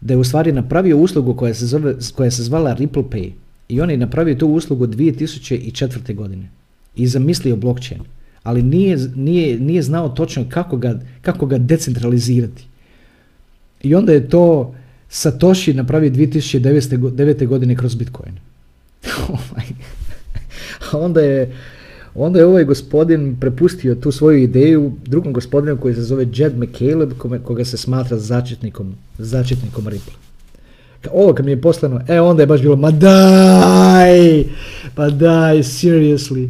da 0.01 0.13
je 0.13 0.17
u 0.17 0.23
stvari 0.23 0.51
napravio 0.51 0.97
uslugu 0.97 1.33
koja 1.33 1.53
se, 1.53 1.65
zove, 1.65 1.95
koja 2.15 2.31
se 2.31 2.43
zvala 2.43 2.73
Ripple 2.73 3.03
Pay 3.03 3.31
i 3.69 3.81
on 3.81 3.89
je 3.89 3.97
napravio 3.97 4.36
tu 4.36 4.47
uslugu 4.47 4.88
2004. 4.88 6.15
godine 6.15 6.49
i 6.95 7.07
zamislio 7.07 7.55
blockchain, 7.55 8.01
ali 8.43 8.63
nije, 8.63 8.97
nije, 9.15 9.60
nije 9.60 9.81
znao 9.81 10.10
točno 10.10 10.45
kako 10.49 10.77
ga, 10.77 10.99
kako 11.21 11.45
ga 11.45 11.57
decentralizirati. 11.57 12.66
I 13.83 13.95
onda 13.95 14.13
je 14.13 14.29
to 14.29 14.75
Satoshi 15.09 15.73
napravio 15.73 16.11
2009. 16.11 17.47
godine 17.47 17.75
kroz 17.75 17.95
Bitcoin. 17.95 18.33
A 20.91 20.97
onda 20.97 21.21
je, 21.21 21.55
onda 22.15 22.39
je 22.39 22.45
ovaj 22.45 22.63
gospodin 22.63 23.37
prepustio 23.39 23.95
tu 23.95 24.11
svoju 24.11 24.37
ideju 24.37 24.91
drugom 25.05 25.33
gospodinu 25.33 25.77
koji 25.77 25.95
se 25.95 26.01
zove 26.01 26.27
Jed 26.33 26.57
McCaleb, 26.57 27.13
koga 27.43 27.65
se 27.65 27.77
smatra 27.77 28.17
začetnikom, 28.17 28.95
začetnikom 29.17 29.87
Ripple. 29.87 30.13
Ovo 31.13 31.33
kad 31.33 31.45
mi 31.45 31.51
je 31.51 31.61
poslano, 31.61 32.01
e 32.07 32.21
onda 32.21 32.43
je 32.43 32.47
baš 32.47 32.61
bilo, 32.61 32.75
ma 32.75 32.91
daj, 32.91 34.43
pa 34.95 35.09
daj, 35.09 35.57
seriously. 35.57 36.49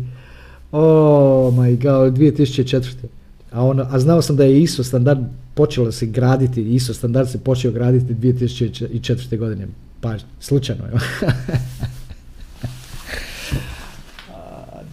Oh 0.72 1.54
my 1.54 1.76
god, 1.82 2.14
2004. 2.18 3.17
A, 3.52 3.64
ono, 3.66 3.88
a 3.90 4.00
znao 4.00 4.22
sam 4.22 4.36
da 4.36 4.44
je 4.44 4.62
ISO 4.62 4.84
standard 4.84 5.20
počelo 5.54 5.92
se 5.92 6.06
graditi, 6.06 6.76
ISO 6.76 6.94
standard 6.94 7.30
se 7.30 7.38
počeo 7.38 7.72
graditi 7.72 8.14
2004. 8.14 9.38
godine. 9.38 9.68
Pa, 10.02 10.16
slučajno 10.40 10.86
je. 10.86 10.92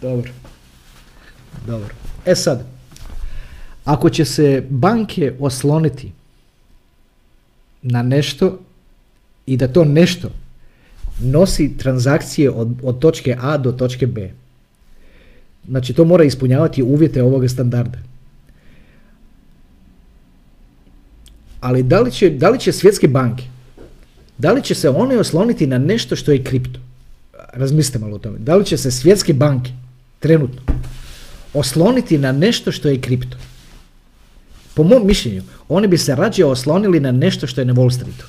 dobro. 0.03 0.31
Dobro. 1.67 1.95
E 2.27 2.35
sad, 2.35 2.65
ako 3.85 4.11
će 4.11 4.25
se 4.25 4.63
banke 4.71 5.33
osloniti 5.41 6.13
na 7.83 8.03
nešto 8.03 8.59
i 9.47 9.57
da 9.57 9.69
to 9.69 9.85
nešto 9.85 10.31
nosi 11.21 11.77
transakcije 11.77 12.51
od, 12.51 12.69
od 12.83 12.99
točke 12.99 13.37
A 13.41 13.59
do 13.59 13.73
točke 13.73 14.07
B, 14.07 14.31
znači 15.69 15.93
to 15.93 16.05
mora 16.05 16.25
ispunjavati 16.25 16.83
uvjete 16.83 17.23
ovoga 17.23 17.49
standarda. 17.49 17.99
Ali 21.65 21.83
da 21.83 22.01
li, 22.01 22.13
će, 22.13 22.31
da 22.31 22.51
li 22.51 22.59
će 22.61 22.73
svjetske 22.73 23.09
banke, 23.09 23.45
da 24.39 24.53
li 24.53 24.63
će 24.63 24.75
se 24.75 24.91
one 24.91 25.19
osloniti 25.19 25.67
na 25.67 25.79
nešto 25.79 26.17
što 26.17 26.33
je 26.33 26.45
kripto? 26.45 26.81
Razmislite 27.53 27.99
malo 27.99 28.17
o 28.17 28.19
tome. 28.19 28.39
Da 28.39 28.57
li 28.57 28.65
će 28.65 28.77
se 28.77 28.91
svjetske 28.91 29.33
banke 29.33 29.71
trenutno 30.21 30.61
osloniti 31.55 32.19
na 32.19 32.33
nešto 32.33 32.73
što 32.73 32.89
je 32.89 33.01
kripto? 33.01 33.37
Po 34.75 34.85
mom 34.85 35.07
mišljenju, 35.07 35.43
one 35.69 35.89
bi 35.89 35.99
se 35.99 36.15
rađe 36.15 36.45
oslonili 36.45 37.01
na 37.01 37.13
nešto 37.13 37.47
što 37.47 37.61
je 37.61 37.65
na 37.65 37.75
Wall 37.75 37.95
Streetu. 37.95 38.27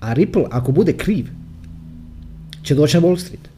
A 0.00 0.12
Ripple, 0.12 0.44
ako 0.50 0.72
bude 0.72 0.92
kriv, 0.92 1.26
će 2.62 2.74
doći 2.74 2.96
na 2.96 3.02
Wall 3.02 3.18
Street. 3.18 3.57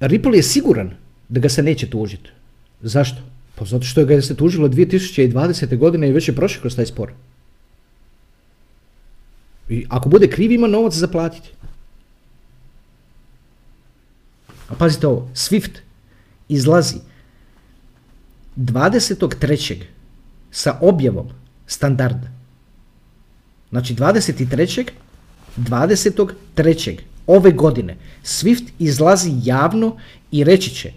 Ripple 0.00 0.36
je 0.36 0.42
siguran 0.42 0.90
da 1.28 1.40
ga 1.40 1.48
se 1.48 1.62
neće 1.62 1.90
tužiti. 1.90 2.30
Zašto? 2.82 3.22
Pa 3.54 3.64
zato 3.64 3.84
što 3.84 4.04
ga 4.04 4.22
se 4.22 4.36
tužilo 4.36 4.68
2020. 4.68 5.76
godine 5.76 6.08
i 6.08 6.12
već 6.12 6.28
je 6.28 6.34
prošao 6.34 6.60
kroz 6.60 6.76
taj 6.76 6.86
spor. 6.86 7.12
I 9.68 9.86
ako 9.88 10.08
bude 10.08 10.28
kriv 10.30 10.52
ima 10.52 10.66
novac 10.66 10.94
za 10.94 11.08
platiti. 11.08 11.50
A 14.68 14.74
pazite 14.74 15.06
ovo, 15.06 15.30
Swift 15.34 15.78
izlazi 16.48 16.96
23. 18.56 19.82
sa 20.50 20.78
objavom 20.80 21.28
standarda. 21.66 22.28
Znači 23.70 23.94
23. 23.94 24.88
23 25.56 26.98
ove 27.28 27.52
godine 27.52 27.96
Swift 28.24 28.64
izlazi 28.78 29.32
javno 29.44 29.96
i 30.30 30.44
reći 30.44 30.70
će 30.70 30.92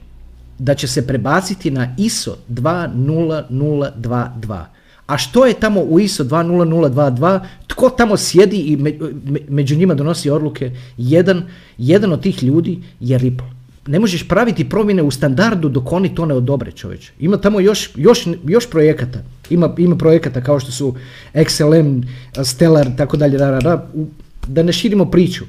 da 0.59 0.75
će 0.75 0.87
se 0.87 1.07
prebaciti 1.07 1.71
na 1.71 1.95
ISO 1.97 2.37
20022. 2.49 4.63
A 5.07 5.17
što 5.17 5.45
je 5.45 5.53
tamo 5.53 5.81
u 5.81 5.99
ISO 5.99 6.23
20022? 6.23 7.39
Tko 7.67 7.89
tamo 7.89 8.17
sjedi 8.17 8.57
i 8.57 8.77
među 9.49 9.75
njima 9.75 9.93
donosi 9.93 10.29
odluke? 10.29 10.71
Jedan, 10.97 11.43
jedan 11.77 12.11
od 12.11 12.21
tih 12.21 12.43
ljudi 12.43 12.79
je 12.99 13.17
Ripple. 13.17 13.47
ne 13.87 13.99
možeš 13.99 14.27
praviti 14.27 14.69
promjene 14.69 15.03
u 15.03 15.11
standardu 15.11 15.69
dok 15.69 15.91
oni 15.91 16.15
to 16.15 16.25
ne 16.25 16.33
odobre 16.33 16.71
čovječe. 16.71 17.11
Ima 17.19 17.37
tamo 17.37 17.59
još, 17.59 17.89
još, 17.95 18.27
još 18.47 18.69
projekata. 18.69 19.19
Ima, 19.49 19.75
ima 19.77 19.97
projekata 19.97 20.43
kao 20.43 20.59
što 20.59 20.71
su 20.71 20.95
XLM, 21.33 22.03
Stellar, 22.43 22.87
tako 22.97 23.17
dalje, 23.17 23.37
da 24.47 24.63
ne 24.63 24.73
širimo 24.73 25.05
priču. 25.05 25.45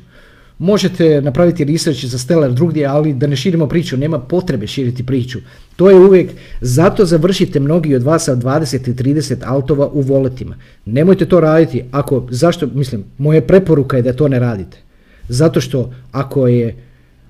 Možete 0.62 1.20
napraviti 1.20 1.64
research 1.64 2.05
za 2.05 2.18
Stellar 2.18 2.53
drugdje, 2.53 2.87
ali 2.87 3.14
da 3.14 3.27
ne 3.27 3.37
širimo 3.37 3.66
priču, 3.66 3.96
nema 3.96 4.18
potrebe 4.18 4.66
širiti 4.66 5.07
priču. 5.07 5.38
To 5.77 5.90
je 5.90 5.96
uvijek, 5.96 6.31
zato 6.61 7.05
završite 7.05 7.61
mnogi 7.61 7.94
od 7.94 8.03
vas 8.03 8.25
sa 8.25 8.37
20 8.37 8.90
i 8.90 8.94
30 8.94 9.37
altova 9.44 9.88
u 9.92 10.01
voletima. 10.01 10.57
Nemojte 10.85 11.27
to 11.27 11.40
raditi, 11.40 11.85
ako, 11.90 12.27
zašto, 12.31 12.66
mislim, 12.75 13.05
moja 13.18 13.42
preporuka 13.42 13.96
je 13.96 14.03
da 14.03 14.12
to 14.12 14.29
ne 14.29 14.38
radite. 14.38 14.79
Zato 15.29 15.61
što 15.61 15.92
ako 16.12 16.46
je, 16.46 16.77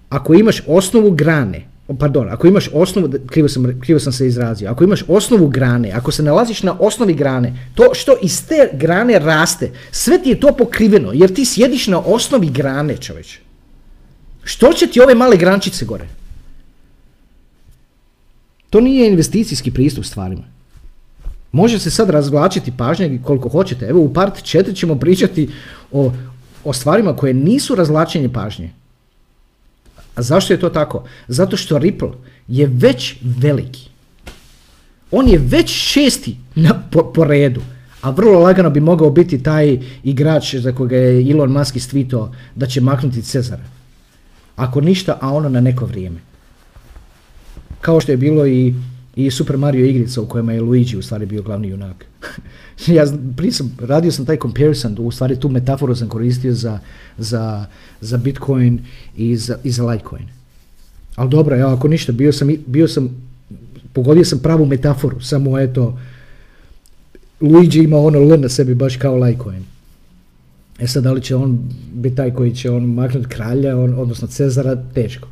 ako 0.09 0.35
imaš 0.35 0.62
osnovu 0.66 1.11
grane, 1.11 1.72
pardon, 1.98 2.28
ako 2.28 2.46
imaš 2.46 2.70
osnovu, 2.72 3.12
krivo 3.26 3.48
sam, 3.48 3.81
krivo 3.81 4.00
sam 4.00 4.12
se 4.12 4.26
izrazio, 4.26 4.70
ako 4.70 4.85
imaš 4.85 5.05
osnovu 5.09 5.48
grane, 5.48 5.92
ako 5.92 6.12
se 6.12 6.22
nalaziš 6.22 6.62
na 6.62 6.76
osnovi 6.81 7.14
grane, 7.14 7.68
to 7.74 7.90
što 7.94 8.16
iz 8.22 8.46
te 8.46 8.70
grane 8.72 9.18
raste, 9.18 9.70
sve 9.90 10.22
ti 10.22 10.31
je 10.31 10.40
to 10.40 10.57
pokriveno, 10.59 11.12
jer 11.12 11.35
ti 11.35 11.44
sjediš 11.44 11.87
na 11.87 11.98
osnovi 11.98 12.50
grane, 12.50 12.96
čovječe. 12.96 13.40
Što 14.44 14.72
će 14.72 14.87
ti 14.87 15.00
ove 15.00 15.14
male 15.14 15.37
grančice 15.37 15.85
gore? 15.85 16.09
To 18.70 18.81
nije 18.81 19.09
investicijski 19.09 19.70
pristup 19.70 20.05
stvarima. 20.05 20.44
Može 21.52 21.78
se 21.78 21.90
sad 21.90 22.11
razvlačiti 22.11 22.72
pažnja 22.78 23.09
koliko 23.24 23.48
hoćete. 23.48 23.87
Evo 23.87 24.00
u 24.00 24.12
part 24.12 24.35
4 24.35 24.74
ćemo 24.76 24.94
pričati 24.96 25.50
o, 25.92 26.12
o 26.64 26.72
stvarima 26.72 27.16
koje 27.16 27.35
nisu 27.35 27.74
razvlačenje 27.74 28.33
pažnje. 28.33 28.70
A 30.14 30.22
zašto 30.22 30.53
je 30.53 30.61
to 30.61 30.68
tako? 30.68 31.05
Zato 31.29 31.57
što 31.57 31.79
Ripple 31.79 32.11
je 32.48 32.66
već 32.66 33.16
veliki. 33.22 33.88
On 35.11 35.29
je 35.29 35.38
već 35.38 35.70
šesti 35.70 36.37
na, 36.55 36.83
po, 37.14 37.25
redu, 37.25 37.61
a 38.01 38.11
vrlo 38.11 38.40
lagano 38.40 38.70
bi 38.70 38.81
mogao 38.81 39.11
biti 39.11 39.42
taj 39.42 39.79
igrač 40.05 40.55
za 40.55 40.72
koga 40.72 40.96
je 40.96 41.31
Elon 41.31 41.53
Musk 41.53 41.77
istvito 41.77 42.33
da 42.55 42.66
će 42.66 42.81
maknuti 42.81 43.22
Cezara. 43.22 43.64
Ako 44.57 44.81
ništa, 44.81 45.18
a 45.20 45.33
ono 45.33 45.48
na 45.48 45.61
neko 45.61 45.87
vrijeme. 45.87 46.20
Kao 47.81 48.01
što 48.01 48.12
je 48.12 48.16
bilo 48.16 48.46
i, 48.46 48.75
i 49.16 49.31
Super 49.31 49.57
Mario 49.57 49.87
igrica 49.87 50.20
u 50.20 50.27
kojima 50.27 50.53
je 50.53 50.61
Luigi 50.61 50.96
u 50.96 51.03
stvari 51.03 51.27
bio 51.27 51.42
glavni 51.42 51.68
junak. 51.68 52.07
ja 52.87 53.05
prije 53.37 53.53
sam, 53.53 53.77
radio 53.81 54.12
sam 54.12 54.27
taj 54.27 54.37
comparison, 54.37 54.96
u 54.98 55.11
stvari 55.11 55.40
tu 55.40 55.48
metaforu 55.48 55.96
sam 55.96 56.09
koristio 56.09 56.55
za, 56.55 56.79
za, 57.18 57.66
za 58.01 58.16
Bitcoin 58.16 58.81
i 59.16 59.37
za, 59.37 59.59
i 59.64 59.70
za 59.70 59.87
Litecoin. 59.87 60.29
Ali 61.14 61.31
dobro, 61.31 61.57
ja, 61.57 61.75
ako 61.75 61.88
ništa, 61.88 62.12
bio 62.12 62.33
sam, 62.33 62.48
bio 62.66 62.88
sam, 62.88 63.22
pogodio 63.92 64.25
sam 64.25 64.38
pravu 64.38 64.66
metaforu, 64.66 65.20
samo 65.20 65.59
eto, 65.59 65.98
Luigi 67.40 67.79
ima 67.79 67.98
ono 67.98 68.18
L 68.18 68.40
na 68.40 68.48
sebi 68.48 68.75
baš 68.75 68.96
kao 68.96 69.16
Litecoin. 69.16 69.64
E 70.79 70.87
sad, 70.87 71.03
da 71.05 71.12
li 71.12 71.22
će 71.22 71.37
on 71.37 71.59
biti 71.94 72.16
taj 72.16 72.35
koji 72.35 72.55
će 72.55 72.70
on 72.70 72.85
maknuti 72.85 73.29
kralja, 73.29 73.79
on, 73.79 73.94
odnosno 73.98 74.29
Cezara, 74.29 74.83
teško. 74.94 75.29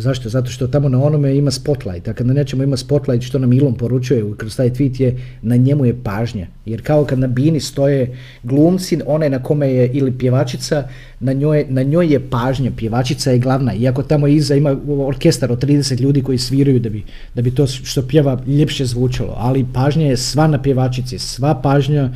Zašto? 0.00 0.28
Zato 0.28 0.50
što 0.50 0.66
tamo 0.66 0.88
na 0.88 1.02
onome 1.02 1.36
ima 1.36 1.50
spotlight, 1.50 2.08
a 2.08 2.12
kad 2.12 2.26
na 2.26 2.34
nečemu 2.34 2.62
ima 2.62 2.76
spotlight, 2.76 3.26
što 3.26 3.38
nam 3.38 3.52
Ilon 3.52 3.74
poručuje 3.74 4.24
kroz 4.36 4.56
taj 4.56 4.70
tweet 4.70 5.00
je, 5.00 5.16
na 5.42 5.56
njemu 5.56 5.84
je 5.84 6.02
pažnja. 6.02 6.46
Jer 6.66 6.82
kao 6.82 7.04
kad 7.04 7.18
na 7.18 7.26
bini 7.26 7.60
stoje 7.60 8.16
glumci, 8.42 8.98
onaj 9.06 9.30
na 9.30 9.42
kome 9.42 9.72
je 9.72 9.90
ili 9.92 10.18
pjevačica, 10.18 10.88
na 11.20 11.32
njoj, 11.32 11.66
na 11.68 11.82
njoj 11.82 12.12
je 12.12 12.20
pažnja, 12.30 12.70
pjevačica 12.76 13.30
je 13.30 13.38
glavna. 13.38 13.74
Iako 13.74 14.02
tamo 14.02 14.26
iza 14.26 14.54
ima 14.54 14.76
orkestar 14.86 15.52
od 15.52 15.64
30 15.64 16.00
ljudi 16.00 16.22
koji 16.22 16.38
sviraju 16.38 16.80
da 16.80 16.88
bi, 16.88 17.04
da 17.34 17.42
bi 17.42 17.50
to 17.50 17.66
što 17.66 18.02
pjeva 18.02 18.42
ljepše 18.46 18.84
zvučalo, 18.84 19.34
ali 19.36 19.66
pažnja 19.74 20.06
je 20.06 20.16
sva 20.16 20.46
na 20.46 20.62
pjevačici, 20.62 21.18
sva 21.18 21.60
pažnja 21.62 22.10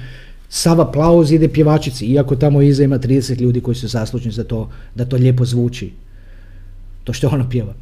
sav 0.49 0.81
aplauz 0.81 1.33
ide 1.33 1.49
pjevačici, 1.49 2.07
iako 2.07 2.37
tamo 2.37 2.63
iza 2.63 2.85
ima 2.85 2.99
30 2.99 3.41
ljudi 3.41 3.61
koji 3.61 3.75
su 3.75 3.89
zaslužni 3.89 4.33
za 4.33 4.45
to 4.45 4.71
da 4.95 5.05
to 5.05 5.17
lijepo 5.17 5.45
zvuči 5.45 5.93
to 7.05 7.13
što 7.13 7.29
ona 7.29 7.49
pjeva. 7.49 7.75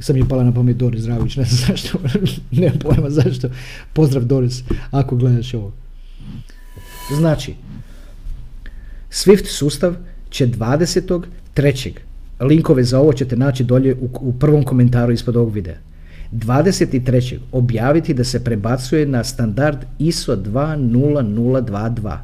Sam 0.00 0.16
je 0.16 0.28
pala 0.28 0.44
na 0.44 0.52
pamet 0.52 0.76
Doris 0.76 1.02
Zdravić, 1.02 1.36
ne 1.36 1.44
znam 1.44 1.58
zašto, 1.66 1.98
ne 2.50 2.72
pojma 2.78 3.10
zašto. 3.10 3.48
Pozdrav 3.92 4.24
Doris, 4.24 4.62
ako 4.90 5.16
gledaš 5.16 5.54
ovo. 5.54 5.72
Znači, 7.16 7.54
Swift 9.10 9.46
sustav 9.46 9.94
će 10.30 10.46
23. 10.46 11.92
Linkove 12.40 12.84
za 12.84 13.00
ovo 13.00 13.12
ćete 13.12 13.36
naći 13.36 13.64
dolje 13.64 13.94
u, 13.94 14.08
u 14.20 14.32
prvom 14.32 14.64
komentaru 14.64 15.12
ispod 15.12 15.36
ovog 15.36 15.52
videa. 15.52 15.76
23. 16.32 17.38
objaviti 17.52 18.14
da 18.14 18.24
se 18.24 18.44
prebacuje 18.44 19.06
na 19.06 19.24
standard 19.24 19.78
ISO 19.98 20.36
20022. 20.36 22.18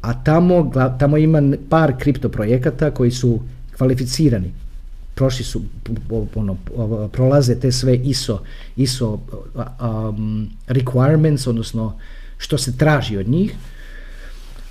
A 0.00 0.24
tamo, 0.24 0.72
tamo 0.98 1.16
ima 1.16 1.42
par 1.68 1.94
kripto 1.98 2.28
projekata 2.28 2.90
koji 2.90 3.10
su 3.10 3.40
kvalificirani 3.76 4.52
prošli 5.14 5.44
su, 5.44 5.62
ono, 6.34 6.56
prolaze 7.12 7.60
te 7.60 7.72
sve 7.72 7.96
ISO, 7.96 8.42
ISO 8.76 9.18
um, 9.54 10.50
requirements, 10.68 11.48
odnosno 11.48 11.98
što 12.38 12.58
se 12.58 12.76
traži 12.76 13.16
od 13.16 13.28
njih, 13.28 13.54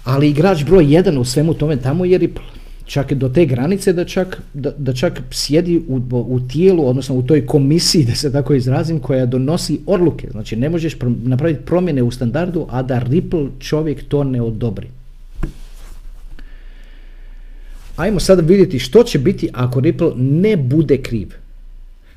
ali 0.04 0.30
igrač 0.30 0.64
broj 0.64 0.94
jedan 0.94 1.18
u 1.18 1.26
svemu 1.26 1.54
tome 1.54 1.78
tamo 1.78 2.06
je 2.06 2.18
Ripple. 2.18 2.44
Čak 2.86 3.14
do 3.14 3.30
te 3.30 3.46
granice 3.46 3.94
da 3.94 4.06
čak, 4.06 4.42
da, 4.54 4.72
da 4.78 4.94
čak 4.94 5.22
sjedi 5.32 5.82
u, 5.88 6.02
u 6.12 6.40
tijelu, 6.48 6.88
odnosno 6.88 7.16
u 7.16 7.24
toj 7.24 7.46
komisiji, 7.46 8.06
da 8.06 8.16
se 8.16 8.32
tako 8.32 8.54
izrazim, 8.54 9.00
koja 9.00 9.26
donosi 9.26 9.80
odluke. 9.86 10.28
Znači 10.32 10.56
ne 10.56 10.70
možeš 10.70 10.98
napraviti 11.24 11.66
promjene 11.66 12.04
u 12.04 12.12
standardu, 12.12 12.68
a 12.70 12.82
da 12.82 13.00
Ripple 13.00 13.48
čovjek 13.60 14.04
to 14.08 14.24
ne 14.24 14.42
odobri. 14.42 14.88
Ajmo 17.96 18.20
sada 18.20 18.42
vidjeti 18.42 18.80
što 18.80 19.04
će 19.04 19.20
biti 19.20 19.50
ako 19.54 19.80
Ripple 19.80 20.12
ne 20.16 20.58
bude 20.58 20.98
kriv. 20.98 21.34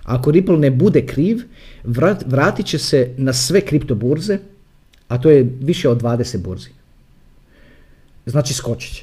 Ako 0.02 0.30
Ripple 0.30 0.56
ne 0.56 0.70
bude 0.70 1.06
kriv, 1.06 1.42
vrat, 1.84 2.24
vratit 2.26 2.66
će 2.66 2.78
se 2.78 3.14
na 3.16 3.32
sve 3.32 3.60
kripto 3.60 3.94
burze, 3.94 4.38
a 5.08 5.18
to 5.18 5.30
je 5.30 5.50
više 5.60 5.88
od 5.88 6.02
20 6.02 6.38
burzi. 6.38 6.68
Znači 8.26 8.54
skočit 8.54 8.94
će. 8.94 9.02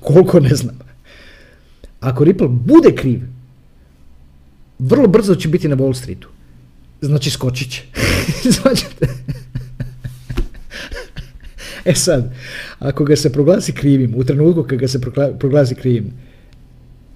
Koliko 0.00 0.40
ne 0.40 0.54
znam. 0.54 0.78
Ako 2.00 2.24
Ripple 2.24 2.48
bude 2.48 2.94
kriv, 2.94 3.20
vrlo 4.78 5.08
brzo 5.08 5.34
će 5.34 5.48
biti 5.48 5.68
na 5.68 5.76
Wall 5.76 5.94
Streetu. 5.94 6.28
Znači 7.00 7.30
skočit 7.30 7.70
će. 7.70 7.82
E 11.90 11.94
sad, 11.94 12.32
ako 12.78 13.04
ga 13.04 13.16
se 13.16 13.32
proglasi 13.32 13.72
krivim, 13.72 14.14
u 14.16 14.24
trenutku 14.24 14.62
kad 14.62 14.78
ga 14.78 14.88
se 14.88 15.00
proglasi 15.38 15.74
krivim, 15.74 16.12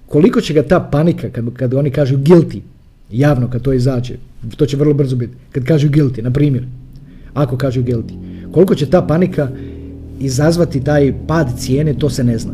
koliko 0.07 0.41
će 0.41 0.53
ga 0.53 0.63
ta 0.63 0.79
panika, 0.79 1.29
kad, 1.29 1.45
kad 1.53 1.73
oni 1.73 1.91
kažu 1.91 2.17
guilty, 2.17 2.59
javno 3.11 3.49
kad 3.49 3.61
to 3.61 3.73
izađe, 3.73 4.15
to 4.57 4.65
će 4.65 4.77
vrlo 4.77 4.93
brzo 4.93 5.15
biti, 5.15 5.33
kad 5.51 5.63
kažu 5.63 5.89
guilty, 5.89 6.21
na 6.21 6.31
primjer, 6.31 6.65
ako 7.33 7.57
kažu 7.57 7.83
guilty, 7.83 8.13
koliko 8.51 8.75
će 8.75 8.89
ta 8.89 9.01
panika 9.01 9.49
izazvati 10.19 10.83
taj 10.83 11.13
pad 11.27 11.59
cijene, 11.59 11.93
to 11.93 12.09
se 12.09 12.23
ne 12.23 12.37
zna. 12.37 12.53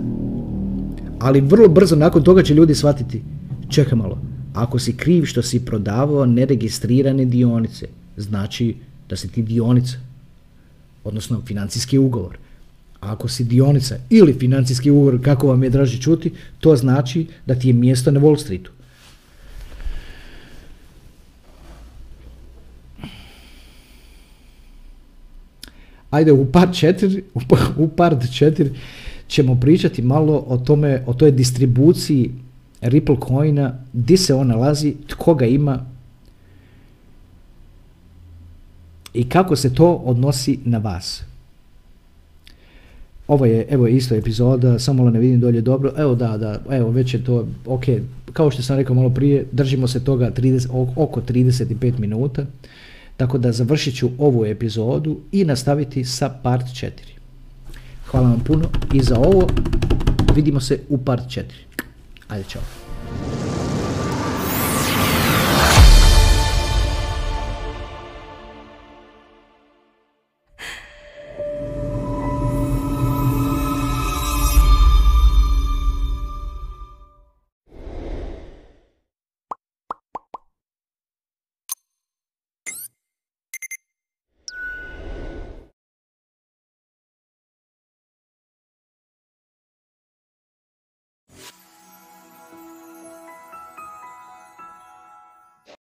Ali 1.20 1.42
vrlo 1.42 1.68
brzo 1.68 1.96
nakon 1.96 2.24
toga 2.24 2.44
će 2.44 2.54
ljudi 2.54 2.76
shvatiti, 2.76 3.22
čekaj 3.70 3.98
malo, 3.98 4.22
ako 4.54 4.80
si 4.80 4.98
kriv 4.98 5.26
što 5.26 5.42
si 5.42 5.66
prodavao 5.66 6.26
neregistrirane 6.26 7.26
dionice, 7.26 7.88
znači 8.18 8.76
da 9.10 9.16
se 9.16 9.28
ti 9.28 9.42
dionice 9.42 9.98
odnosno 11.04 11.42
financijski 11.46 11.98
ugovor. 11.98 12.38
Ako 13.00 13.28
si 13.28 13.44
dionica 13.44 13.96
ili 14.10 14.34
financijski 14.34 14.92
ugovor, 14.92 15.24
kako 15.24 15.48
vam 15.48 15.64
je 15.64 15.70
draži 15.70 16.02
čuti, 16.02 16.32
to 16.60 16.76
znači 16.76 17.28
da 17.46 17.56
ti 17.56 17.68
je 17.68 17.74
mjesto 17.74 18.12
na 18.12 18.20
Wall 18.20 18.42
Streetu. 18.42 18.72
Ajde, 26.10 26.32
u 26.32 26.52
part 26.52 26.70
4, 26.70 27.22
u 27.78 27.88
part 27.88 28.22
4 28.22 28.70
ćemo 29.28 29.60
pričati 29.60 30.02
malo 30.02 30.44
o 30.48 30.58
tome, 30.58 31.04
o 31.08 31.14
toj 31.14 31.32
distribuciji 31.32 32.32
Ripple 32.82 33.16
coina, 33.28 33.80
di 33.94 34.18
se 34.18 34.34
on 34.34 34.48
nalazi, 34.48 34.96
tko 35.08 35.36
ga 35.36 35.46
ima, 35.46 35.86
i 39.14 39.30
kako 39.30 39.56
se 39.56 39.74
to 39.74 39.94
odnosi 39.94 40.60
na 40.66 40.78
vas. 40.78 41.24
Ovo 43.28 43.46
je, 43.46 43.66
evo 43.70 43.88
je 43.88 43.96
isto 43.96 44.16
epizoda, 44.16 44.80
samo 44.80 45.10
ne 45.10 45.20
vidim 45.20 45.40
dolje 45.40 45.62
dobro, 45.62 45.92
evo 45.98 46.16
da, 46.16 46.38
da, 46.38 46.60
evo 46.70 46.92
već 46.92 47.14
je 47.14 47.24
to, 47.24 47.48
ok, 47.66 47.84
kao 48.34 48.52
što 48.52 48.62
sam 48.62 48.78
rekao 48.78 48.96
malo 48.96 49.10
prije, 49.10 49.46
držimo 49.52 49.88
se 49.88 50.04
toga 50.04 50.32
30, 50.32 50.68
oko 50.96 51.22
35 51.22 52.00
minuta, 52.00 52.46
tako 53.18 53.38
da 53.38 53.52
završit 53.52 53.96
ću 53.96 54.10
ovu 54.18 54.46
epizodu 54.46 55.18
i 55.32 55.46
nastaviti 55.46 56.04
sa 56.04 56.30
part 56.44 56.66
4. 56.66 56.90
Hvala 58.06 58.30
vam 58.30 58.40
puno 58.40 58.70
i 58.94 59.04
za 59.04 59.20
ovo, 59.20 59.48
vidimo 60.36 60.60
se 60.60 60.80
u 60.90 60.98
part 60.98 61.24
4. 61.24 61.44
Ajde, 62.28 62.46
čao. 62.50 62.83